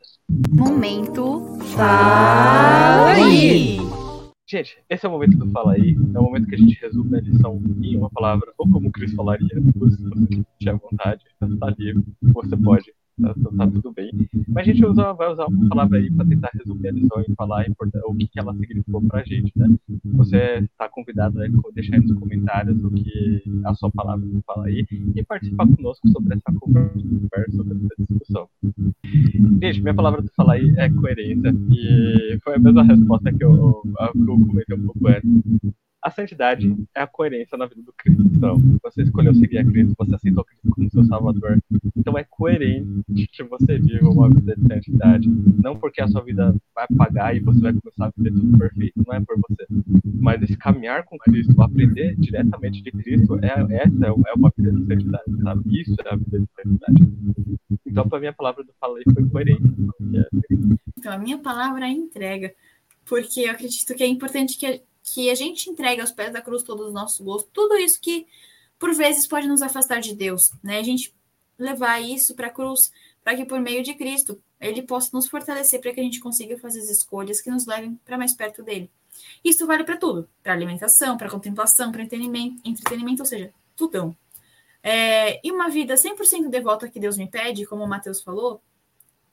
Momento 0.49 1.57
Fala 1.75 3.13
Aí! 3.13 4.04
Gente, 4.47 4.77
esse 4.87 5.03
é 5.03 5.09
o 5.09 5.11
momento 5.11 5.37
do 5.37 5.51
Fala 5.51 5.73
Aí. 5.73 5.95
É 6.13 6.19
o 6.19 6.23
momento 6.23 6.47
que 6.47 6.53
a 6.53 6.57
gente 6.57 6.79
resume 6.79 7.17
a 7.17 7.21
lição 7.21 7.59
em 7.81 7.97
uma 7.97 8.11
palavra, 8.11 8.53
ou 8.59 8.69
como 8.69 8.89
o 8.89 8.91
Cris 8.91 9.11
falaria, 9.13 9.47
se 9.49 9.71
você 9.79 9.97
tiver 10.59 10.77
vontade, 10.77 11.25
está 11.41 11.69
livre, 11.77 12.03
você 12.21 12.55
pode 12.55 12.93
tá, 13.21 13.33
tá, 13.33 13.67
tudo 13.67 13.93
bem. 13.93 14.11
Mas 14.47 14.67
a 14.67 14.71
gente 14.71 14.85
usa, 14.85 15.13
vai 15.13 15.31
usar 15.31 15.45
uma 15.45 15.69
palavra 15.69 15.97
aí 15.97 16.11
para 16.11 16.25
tentar 16.25 16.51
resumir 16.53 16.87
a 16.89 16.91
lição 16.91 17.21
e 17.21 17.35
falar 17.35 17.65
o 18.05 18.15
que, 18.15 18.27
que 18.27 18.39
ela 18.39 18.53
significou 18.55 19.01
para 19.01 19.21
a 19.21 19.23
gente, 19.23 19.51
né? 19.55 19.67
Você 20.13 20.37
está 20.59 20.89
convidado 20.89 21.41
a 21.41 21.47
deixar 21.73 21.95
aí 21.95 22.01
nos 22.01 22.17
comentários 22.17 22.83
o 22.83 22.91
que 22.91 23.43
a 23.63 23.73
sua 23.73 23.91
palavra 23.91 24.25
fala 24.45 24.67
aí 24.67 24.85
e 25.15 25.23
participar 25.23 25.67
conosco 25.67 26.07
sobre 26.09 26.35
essa 26.35 26.59
conversa, 26.59 26.99
sobre 27.51 27.77
essa 27.77 28.03
discussão. 28.09 28.49
Gente, 29.61 29.81
minha 29.81 29.93
palavra 29.93 30.21
para 30.21 30.33
falar 30.33 30.53
aí 30.53 30.73
é 30.77 30.89
coerência 30.89 31.53
e 31.71 32.39
foi 32.43 32.55
a 32.55 32.59
mesma 32.59 32.83
resposta 32.83 33.31
que 33.31 33.43
eu, 33.43 33.81
que 33.83 34.19
eu 34.19 34.25
comentei 34.25 34.75
um 34.77 34.85
pouco 34.85 35.07
antes. 35.07 35.75
A 36.05 36.11
santidade 36.11 36.71
é 36.93 37.01
a 37.01 37.07
coerência 37.07 37.57
na 37.57 37.65
vida 37.65 37.81
do 37.81 37.91
cristão. 37.91 38.61
Você 38.83 39.01
escolheu 39.01 39.33
seguir 39.33 39.57
a 39.57 39.65
Cristo, 39.65 39.95
você 39.97 40.13
aceitou 40.13 40.45
Cristo 40.45 40.69
como 40.69 40.91
seu 40.91 41.03
Salvador. 41.05 41.57
Então 41.97 42.15
é 42.15 42.23
coerente 42.23 43.27
que 43.31 43.43
você 43.43 43.79
viva 43.79 44.07
uma 44.11 44.29
vida 44.29 44.53
de 44.55 44.67
santidade. 44.67 45.27
Não 45.27 45.75
porque 45.75 46.03
a 46.03 46.07
sua 46.07 46.21
vida 46.21 46.55
vai 46.75 46.85
pagar 46.95 47.35
e 47.35 47.39
você 47.39 47.59
vai 47.59 47.73
começar 47.73 48.05
a 48.05 48.11
viver 48.15 48.39
tudo 48.39 48.55
perfeito. 48.55 49.03
Não 49.03 49.15
é 49.15 49.19
por 49.19 49.35
você. 49.49 49.65
Mas 50.21 50.43
esse 50.43 50.55
caminhar 50.55 51.05
com 51.05 51.17
Cristo, 51.17 51.59
aprender 51.59 52.15
diretamente 52.17 52.83
de 52.83 52.91
Cristo, 52.91 53.39
é, 53.43 53.65
essa 53.77 54.05
é 54.05 54.33
uma 54.35 54.53
vida 54.55 54.73
de 54.73 54.85
santidade, 54.85 55.41
sabe? 55.41 55.81
Isso 55.81 55.95
é 56.05 56.13
a 56.13 56.15
vida 56.17 56.39
de 56.39 56.47
santidade. 56.55 57.13
Então, 57.83 58.07
para 58.07 58.19
mim, 58.19 58.27
a 58.27 58.33
palavra 58.33 58.63
do 58.63 58.71
Falei 58.79 59.03
foi 59.11 59.27
coerente. 59.27 59.63
Então, 60.99 61.13
a 61.13 61.17
minha 61.17 61.39
palavra 61.39 61.87
é 61.87 61.89
entrega. 61.89 62.53
Porque 63.05 63.41
eu 63.41 63.51
acredito 63.51 63.95
que 63.95 64.03
é 64.03 64.07
importante 64.07 64.55
que 64.55 64.83
que 65.05 65.29
a 65.29 65.35
gente 65.35 65.69
entregue 65.69 66.01
aos 66.01 66.11
pés 66.11 66.33
da 66.33 66.41
cruz 66.41 66.63
todos 66.63 66.87
os 66.87 66.93
nossos 66.93 67.23
gostos, 67.23 67.51
tudo 67.53 67.77
isso 67.77 68.01
que 68.01 68.27
por 68.79 68.93
vezes 68.93 69.27
pode 69.27 69.47
nos 69.47 69.61
afastar 69.61 70.01
de 70.01 70.15
Deus, 70.15 70.51
né? 70.63 70.79
A 70.79 70.83
gente 70.83 71.15
levar 71.57 72.01
isso 72.01 72.35
para 72.35 72.47
a 72.47 72.49
cruz, 72.49 72.91
para 73.23 73.35
que 73.35 73.45
por 73.45 73.59
meio 73.61 73.83
de 73.83 73.93
Cristo 73.93 74.41
ele 74.59 74.81
possa 74.81 75.11
nos 75.13 75.27
fortalecer 75.27 75.79
para 75.79 75.93
que 75.93 75.99
a 75.99 76.03
gente 76.03 76.19
consiga 76.19 76.57
fazer 76.57 76.79
as 76.79 76.89
escolhas 76.89 77.39
que 77.39 77.51
nos 77.51 77.65
levem 77.65 77.99
para 78.03 78.17
mais 78.17 78.33
perto 78.33 78.63
dele. 78.63 78.91
Isso 79.43 79.65
vale 79.65 79.83
para 79.83 79.95
tudo, 79.95 80.27
para 80.43 80.53
alimentação, 80.53 81.17
para 81.17 81.29
contemplação, 81.29 81.91
para 81.91 82.01
entretenimento, 82.01 82.61
entretenimento, 82.65 83.21
ou 83.21 83.25
seja, 83.25 83.53
tudão. 83.75 84.15
É, 84.83 85.39
e 85.45 85.51
uma 85.51 85.69
vida 85.69 85.95
100% 85.95 86.49
devota 86.49 86.89
que 86.89 86.99
Deus 86.99 87.17
me 87.17 87.27
pede, 87.27 87.65
como 87.65 87.83
o 87.83 87.87
Mateus 87.87 88.21
falou, 88.21 88.61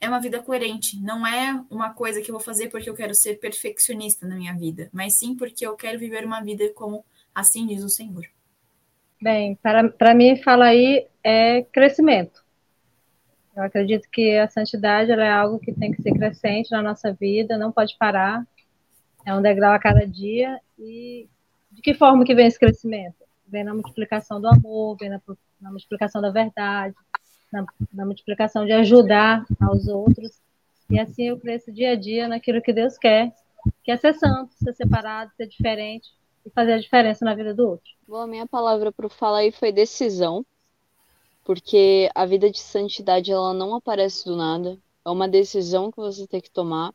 é 0.03 0.09
uma 0.09 0.21
vida 0.21 0.43
coerente. 0.43 1.01
Não 1.01 1.25
é 1.25 1.65
uma 1.71 1.95
coisa 1.95 2.21
que 2.21 2.29
eu 2.29 2.35
vou 2.35 2.43
fazer 2.43 2.69
porque 2.69 2.91
eu 2.91 2.95
quero 2.95 3.15
ser 3.15 3.39
perfeccionista 3.39 4.27
na 4.27 4.35
minha 4.35 4.53
vida, 4.53 4.91
mas 4.93 5.17
sim 5.17 5.37
porque 5.37 5.65
eu 5.65 5.77
quero 5.77 5.97
viver 5.97 6.27
uma 6.27 6.43
vida 6.43 6.69
como 6.75 7.05
assim 7.33 7.65
diz 7.69 7.85
o 7.85 7.89
Senhor. 7.89 8.25
Bem, 9.23 9.55
para, 9.55 10.13
mim, 10.13 10.37
fala 10.43 10.67
aí 10.67 11.07
é 11.23 11.63
crescimento. 11.63 12.45
Eu 13.55 13.63
acredito 13.63 14.09
que 14.11 14.37
a 14.37 14.49
santidade 14.49 15.13
é 15.13 15.31
algo 15.31 15.61
que 15.61 15.73
tem 15.73 15.93
que 15.93 16.03
ser 16.03 16.13
crescente 16.13 16.73
na 16.73 16.83
nossa 16.83 17.13
vida, 17.13 17.57
não 17.57 17.71
pode 17.71 17.97
parar. 17.97 18.45
É 19.25 19.33
um 19.33 19.41
degrau 19.41 19.73
a 19.73 19.79
cada 19.79 20.05
dia. 20.05 20.59
E 20.77 21.29
de 21.71 21.81
que 21.81 21.95
forma 21.95 22.25
que 22.25 22.35
vem 22.35 22.49
esse 22.49 22.59
crescimento? 22.59 23.23
Vem 23.47 23.63
na 23.63 23.73
multiplicação 23.73 24.41
do 24.41 24.49
amor, 24.49 24.97
vem 24.99 25.11
na, 25.11 25.21
na 25.61 25.71
multiplicação 25.71 26.21
da 26.21 26.31
verdade, 26.31 26.97
na, 27.53 27.65
na 27.93 28.07
multiplicação 28.07 28.65
de 28.65 28.73
ajudar 28.73 29.45
aos 29.61 29.87
outros. 29.87 30.41
E 30.91 30.99
assim 30.99 31.29
eu 31.29 31.39
cresço 31.39 31.71
dia 31.71 31.93
a 31.93 31.95
dia 31.95 32.27
naquilo 32.27 32.63
que 32.63 32.73
Deus 32.73 32.97
quer, 32.99 33.33
que 33.85 33.91
é 33.91 33.97
ser 33.97 34.15
santo, 34.15 34.53
ser 34.55 34.73
separado, 34.73 35.31
ser 35.37 35.47
diferente 35.47 36.11
e 36.45 36.51
fazer 36.51 36.73
a 36.73 36.79
diferença 36.79 37.25
na 37.25 37.35
vida 37.35 37.55
do 37.55 37.69
outro. 37.69 37.93
Bom, 38.07 38.19
a 38.19 38.27
minha 38.27 38.47
palavra 38.47 38.91
para 38.91 39.09
falar 39.09 39.39
aí 39.39 39.53
foi 39.53 39.73
decisão, 39.73 40.45
porque 41.45 42.11
a 42.15 42.27
vida 42.27 42.51
de 42.51 42.61
santidade 42.61 43.31
ela 43.31 43.55
não 43.55 43.75
aparece 43.75 44.25
do 44.25 44.37
nada, 44.37 44.79
é 45.05 45.11
uma 45.11 45.29
decisão 45.29 45.91
que 45.91 45.97
você 45.97 46.27
tem 46.27 46.41
que 46.41 46.51
tomar, 46.51 46.93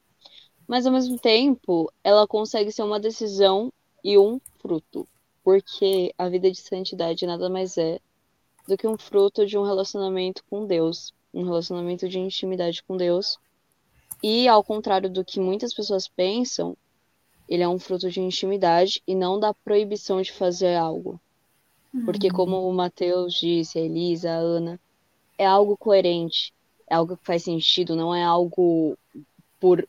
mas 0.68 0.86
ao 0.86 0.94
mesmo 0.94 1.18
tempo 1.18 1.92
ela 2.04 2.28
consegue 2.28 2.72
ser 2.72 2.84
uma 2.84 3.00
decisão 3.00 3.72
e 4.04 4.18
um 4.18 4.40
fruto, 4.60 5.08
porque 5.44 6.14
a 6.18 6.30
vida 6.30 6.52
de 6.52 6.60
santidade 6.60 7.26
nada 7.26 7.50
mais 7.50 7.78
é 7.78 8.00
do 8.68 8.78
que 8.78 8.88
um 8.88 8.98
fruto 8.98 9.46
de 9.46 9.58
um 9.58 9.64
relacionamento 9.64 10.44
com 10.50 10.66
Deus, 10.66 11.14
um 11.34 11.44
relacionamento 11.44 12.08
de 12.10 12.20
intimidade 12.20 12.84
com 12.84 12.98
Deus. 12.98 13.38
E 14.22 14.48
ao 14.48 14.64
contrário 14.64 15.10
do 15.10 15.24
que 15.24 15.40
muitas 15.40 15.74
pessoas 15.74 16.08
pensam, 16.08 16.76
ele 17.48 17.64
é 17.64 17.68
um 17.68 17.80
fruto 17.80 18.10
de 18.10 18.20
intimidade 18.20 19.02
e 19.08 19.16
não 19.16 19.40
da 19.40 19.54
proibição 19.54 20.22
de 20.22 20.32
fazer 20.32 20.76
algo. 20.76 21.20
Porque, 22.06 22.30
como 22.30 22.68
o 22.68 22.74
Mateus 22.74 23.34
disse, 23.34 23.80
a 23.80 23.82
Elisa, 23.82 24.30
a 24.30 24.36
Ana, 24.36 24.80
é 25.38 25.46
algo 25.46 25.78
coerente, 25.78 26.54
é 26.88 26.96
algo 26.96 27.16
que 27.16 27.26
faz 27.26 27.44
sentido, 27.44 27.96
não 27.96 28.14
é 28.14 28.24
algo 28.24 28.98
por 29.60 29.88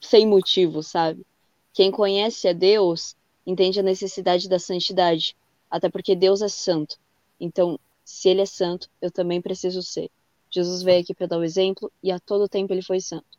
sem 0.00 0.26
motivo, 0.26 0.82
sabe? 0.82 1.26
Quem 1.72 1.90
conhece 1.90 2.48
a 2.48 2.52
Deus 2.52 3.16
entende 3.46 3.80
a 3.80 3.82
necessidade 3.82 4.48
da 4.48 4.58
santidade, 4.58 5.36
até 5.70 5.88
porque 5.88 6.14
Deus 6.14 6.42
é 6.42 6.48
santo. 6.48 6.96
Então, 7.40 7.78
se 8.04 8.28
ele 8.28 8.42
é 8.42 8.46
santo, 8.46 8.88
eu 9.00 9.10
também 9.10 9.40
preciso 9.40 9.82
ser. 9.82 10.10
Jesus 10.50 10.82
veio 10.82 11.02
aqui 11.02 11.14
para 11.14 11.26
dar 11.26 11.38
o 11.38 11.44
exemplo 11.44 11.90
e 12.02 12.10
a 12.10 12.18
todo 12.18 12.48
tempo 12.48 12.72
ele 12.72 12.82
foi 12.82 13.00
santo. 13.00 13.36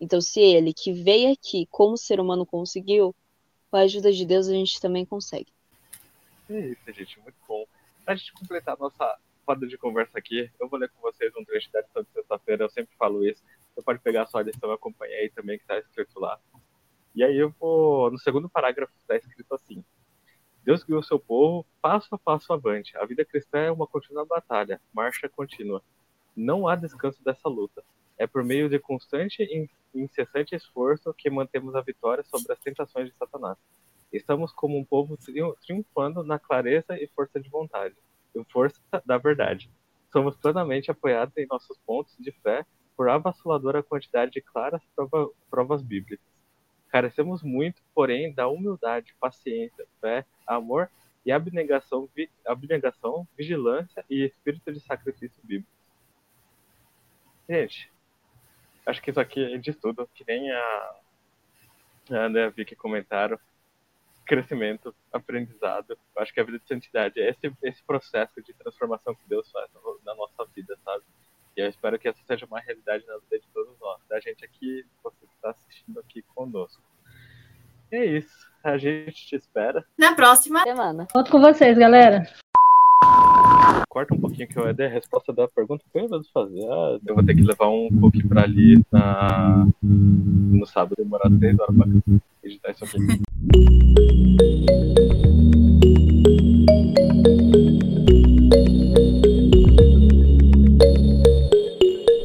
Então, 0.00 0.20
se 0.20 0.40
ele 0.40 0.72
que 0.72 0.92
veio 0.92 1.32
aqui 1.32 1.66
como 1.70 1.96
ser 1.96 2.20
humano 2.20 2.44
conseguiu, 2.44 3.14
com 3.70 3.76
a 3.76 3.80
ajuda 3.80 4.12
de 4.12 4.24
Deus 4.24 4.48
a 4.48 4.52
gente 4.52 4.80
também 4.80 5.04
consegue. 5.04 5.52
É 6.48 6.58
isso, 6.58 6.92
gente, 6.92 7.20
muito 7.20 7.36
bom. 7.46 7.64
Pra 8.04 8.14
gente 8.14 8.32
completar 8.32 8.74
a 8.74 8.78
nossa 8.78 9.18
roda 9.46 9.66
de 9.66 9.78
conversa 9.78 10.18
aqui, 10.18 10.50
eu 10.58 10.68
vou 10.68 10.78
ler 10.78 10.88
com 10.90 11.00
vocês 11.00 11.32
um 11.36 11.44
trecho 11.44 11.70
da 11.72 11.80
lição 11.80 12.02
de 12.02 12.08
sexta-feira, 12.10 12.64
eu 12.64 12.68
sempre 12.68 12.94
falo 12.96 13.24
isso. 13.24 13.42
Você 13.74 13.82
pode 13.82 14.00
pegar 14.00 14.22
a 14.22 14.26
sua 14.26 14.42
lição 14.42 14.70
e 14.70 14.74
acompanhar 14.74 15.18
aí 15.18 15.30
também, 15.30 15.58
que 15.58 15.64
está 15.64 15.78
escrito 15.78 16.18
lá. 16.18 16.38
E 17.14 17.22
aí 17.24 17.36
eu 17.36 17.50
vou, 17.58 18.10
no 18.10 18.18
segundo 18.18 18.48
parágrafo, 18.48 18.92
está 18.98 19.16
escrito 19.16 19.54
assim. 19.54 19.84
Deus 20.66 20.82
guiou 20.82 21.00
seu 21.00 21.16
povo 21.16 21.64
passo 21.80 22.12
a 22.16 22.18
passo 22.18 22.52
avante. 22.52 22.98
A 22.98 23.06
vida 23.06 23.24
cristã 23.24 23.58
é 23.60 23.70
uma 23.70 23.86
contínua 23.86 24.26
batalha, 24.26 24.80
marcha 24.92 25.28
contínua. 25.28 25.80
Não 26.34 26.66
há 26.66 26.74
descanso 26.74 27.22
dessa 27.22 27.48
luta. 27.48 27.84
É 28.18 28.26
por 28.26 28.42
meio 28.42 28.68
de 28.68 28.76
constante 28.80 29.44
e 29.44 29.68
incessante 29.94 30.56
esforço 30.56 31.14
que 31.14 31.30
mantemos 31.30 31.76
a 31.76 31.80
vitória 31.80 32.24
sobre 32.24 32.52
as 32.52 32.58
tentações 32.58 33.08
de 33.08 33.14
Satanás. 33.14 33.56
Estamos 34.12 34.52
como 34.52 34.76
um 34.76 34.84
povo 34.84 35.16
triunfando 35.64 36.24
na 36.24 36.36
clareza 36.36 37.00
e 37.00 37.06
força 37.14 37.38
de 37.38 37.48
vontade, 37.48 37.94
e 38.34 38.44
força 38.50 38.80
da 39.04 39.18
verdade. 39.18 39.70
Somos 40.12 40.36
plenamente 40.36 40.90
apoiados 40.90 41.36
em 41.36 41.46
nossos 41.48 41.78
pontos 41.86 42.16
de 42.18 42.32
fé 42.42 42.66
por 42.96 43.08
avassaladora 43.08 43.84
quantidade 43.84 44.32
de 44.32 44.40
claras 44.40 44.82
prova, 44.96 45.30
provas 45.48 45.80
bíblicas. 45.80 46.35
Carecemos 46.96 47.42
muito, 47.42 47.82
porém, 47.94 48.32
da 48.32 48.48
humildade, 48.48 49.14
paciência, 49.20 49.86
fé, 50.00 50.24
amor 50.46 50.90
e 51.26 51.30
abnegação, 51.30 52.08
vi, 52.16 52.30
abnegação, 52.46 53.28
vigilância 53.36 54.02
e 54.08 54.24
espírito 54.24 54.72
de 54.72 54.80
sacrifício 54.80 55.38
bíblico. 55.44 55.70
Gente, 57.46 57.92
acho 58.86 59.02
que 59.02 59.10
isso 59.10 59.20
aqui 59.20 59.58
diz 59.58 59.76
tudo, 59.76 60.08
que 60.14 60.24
nem 60.26 60.50
a, 60.50 60.96
a 62.12 62.16
André 62.24 62.48
Vicky 62.48 62.74
comentaram. 62.74 63.38
Crescimento, 64.24 64.96
aprendizado. 65.12 65.98
Acho 66.16 66.32
que 66.32 66.40
a 66.40 66.44
vida 66.44 66.58
de 66.58 66.66
santidade 66.66 67.20
é 67.20 67.28
esse, 67.28 67.54
esse 67.62 67.84
processo 67.84 68.40
de 68.40 68.54
transformação 68.54 69.14
que 69.14 69.28
Deus 69.28 69.50
faz 69.50 69.70
na 70.02 70.14
nossa 70.14 70.46
vida, 70.46 70.74
sabe? 70.82 71.04
E 71.56 71.60
eu 71.62 71.70
espero 71.70 71.98
que 71.98 72.06
essa 72.06 72.20
seja 72.26 72.44
uma 72.44 72.60
realidade 72.60 73.06
na 73.06 73.14
vida 73.14 73.38
de 73.38 73.48
todos 73.54 73.72
nós, 73.80 73.98
da 74.10 74.20
gente 74.20 74.44
aqui, 74.44 74.84
você 75.02 75.26
que 75.26 75.34
está 75.36 75.50
assistindo 75.50 75.98
aqui 76.00 76.22
conosco. 76.34 76.82
E 77.90 77.96
é 77.96 78.04
isso. 78.04 78.46
A 78.62 78.76
gente 78.76 79.26
te 79.26 79.36
espera. 79.36 79.82
Na 79.96 80.14
próxima 80.14 80.62
semana. 80.64 81.08
Volto 81.14 81.30
com 81.30 81.40
vocês, 81.40 81.78
galera. 81.78 82.24
Corta 83.88 84.14
um 84.14 84.20
pouquinho 84.20 84.46
que 84.46 84.58
eu 84.58 84.74
dei 84.74 84.86
a 84.86 84.90
resposta 84.90 85.32
da 85.32 85.48
pergunta 85.48 85.82
que 85.90 85.98
eu 85.98 86.02
ia 86.02 86.08
fazer. 86.30 86.62
Ah, 86.70 86.98
eu 87.06 87.14
vou 87.14 87.24
ter 87.24 87.34
que 87.34 87.42
levar 87.42 87.70
um 87.70 87.88
cookie 88.00 88.28
pra 88.28 88.42
ali 88.42 88.84
na... 88.92 89.66
no 89.82 90.66
sábado, 90.66 90.96
demorar 90.98 91.30
três 91.38 91.58
horas 91.58 91.74
pra 91.74 91.86
editar 92.42 92.70
isso 92.72 92.84
aqui. 92.84 93.22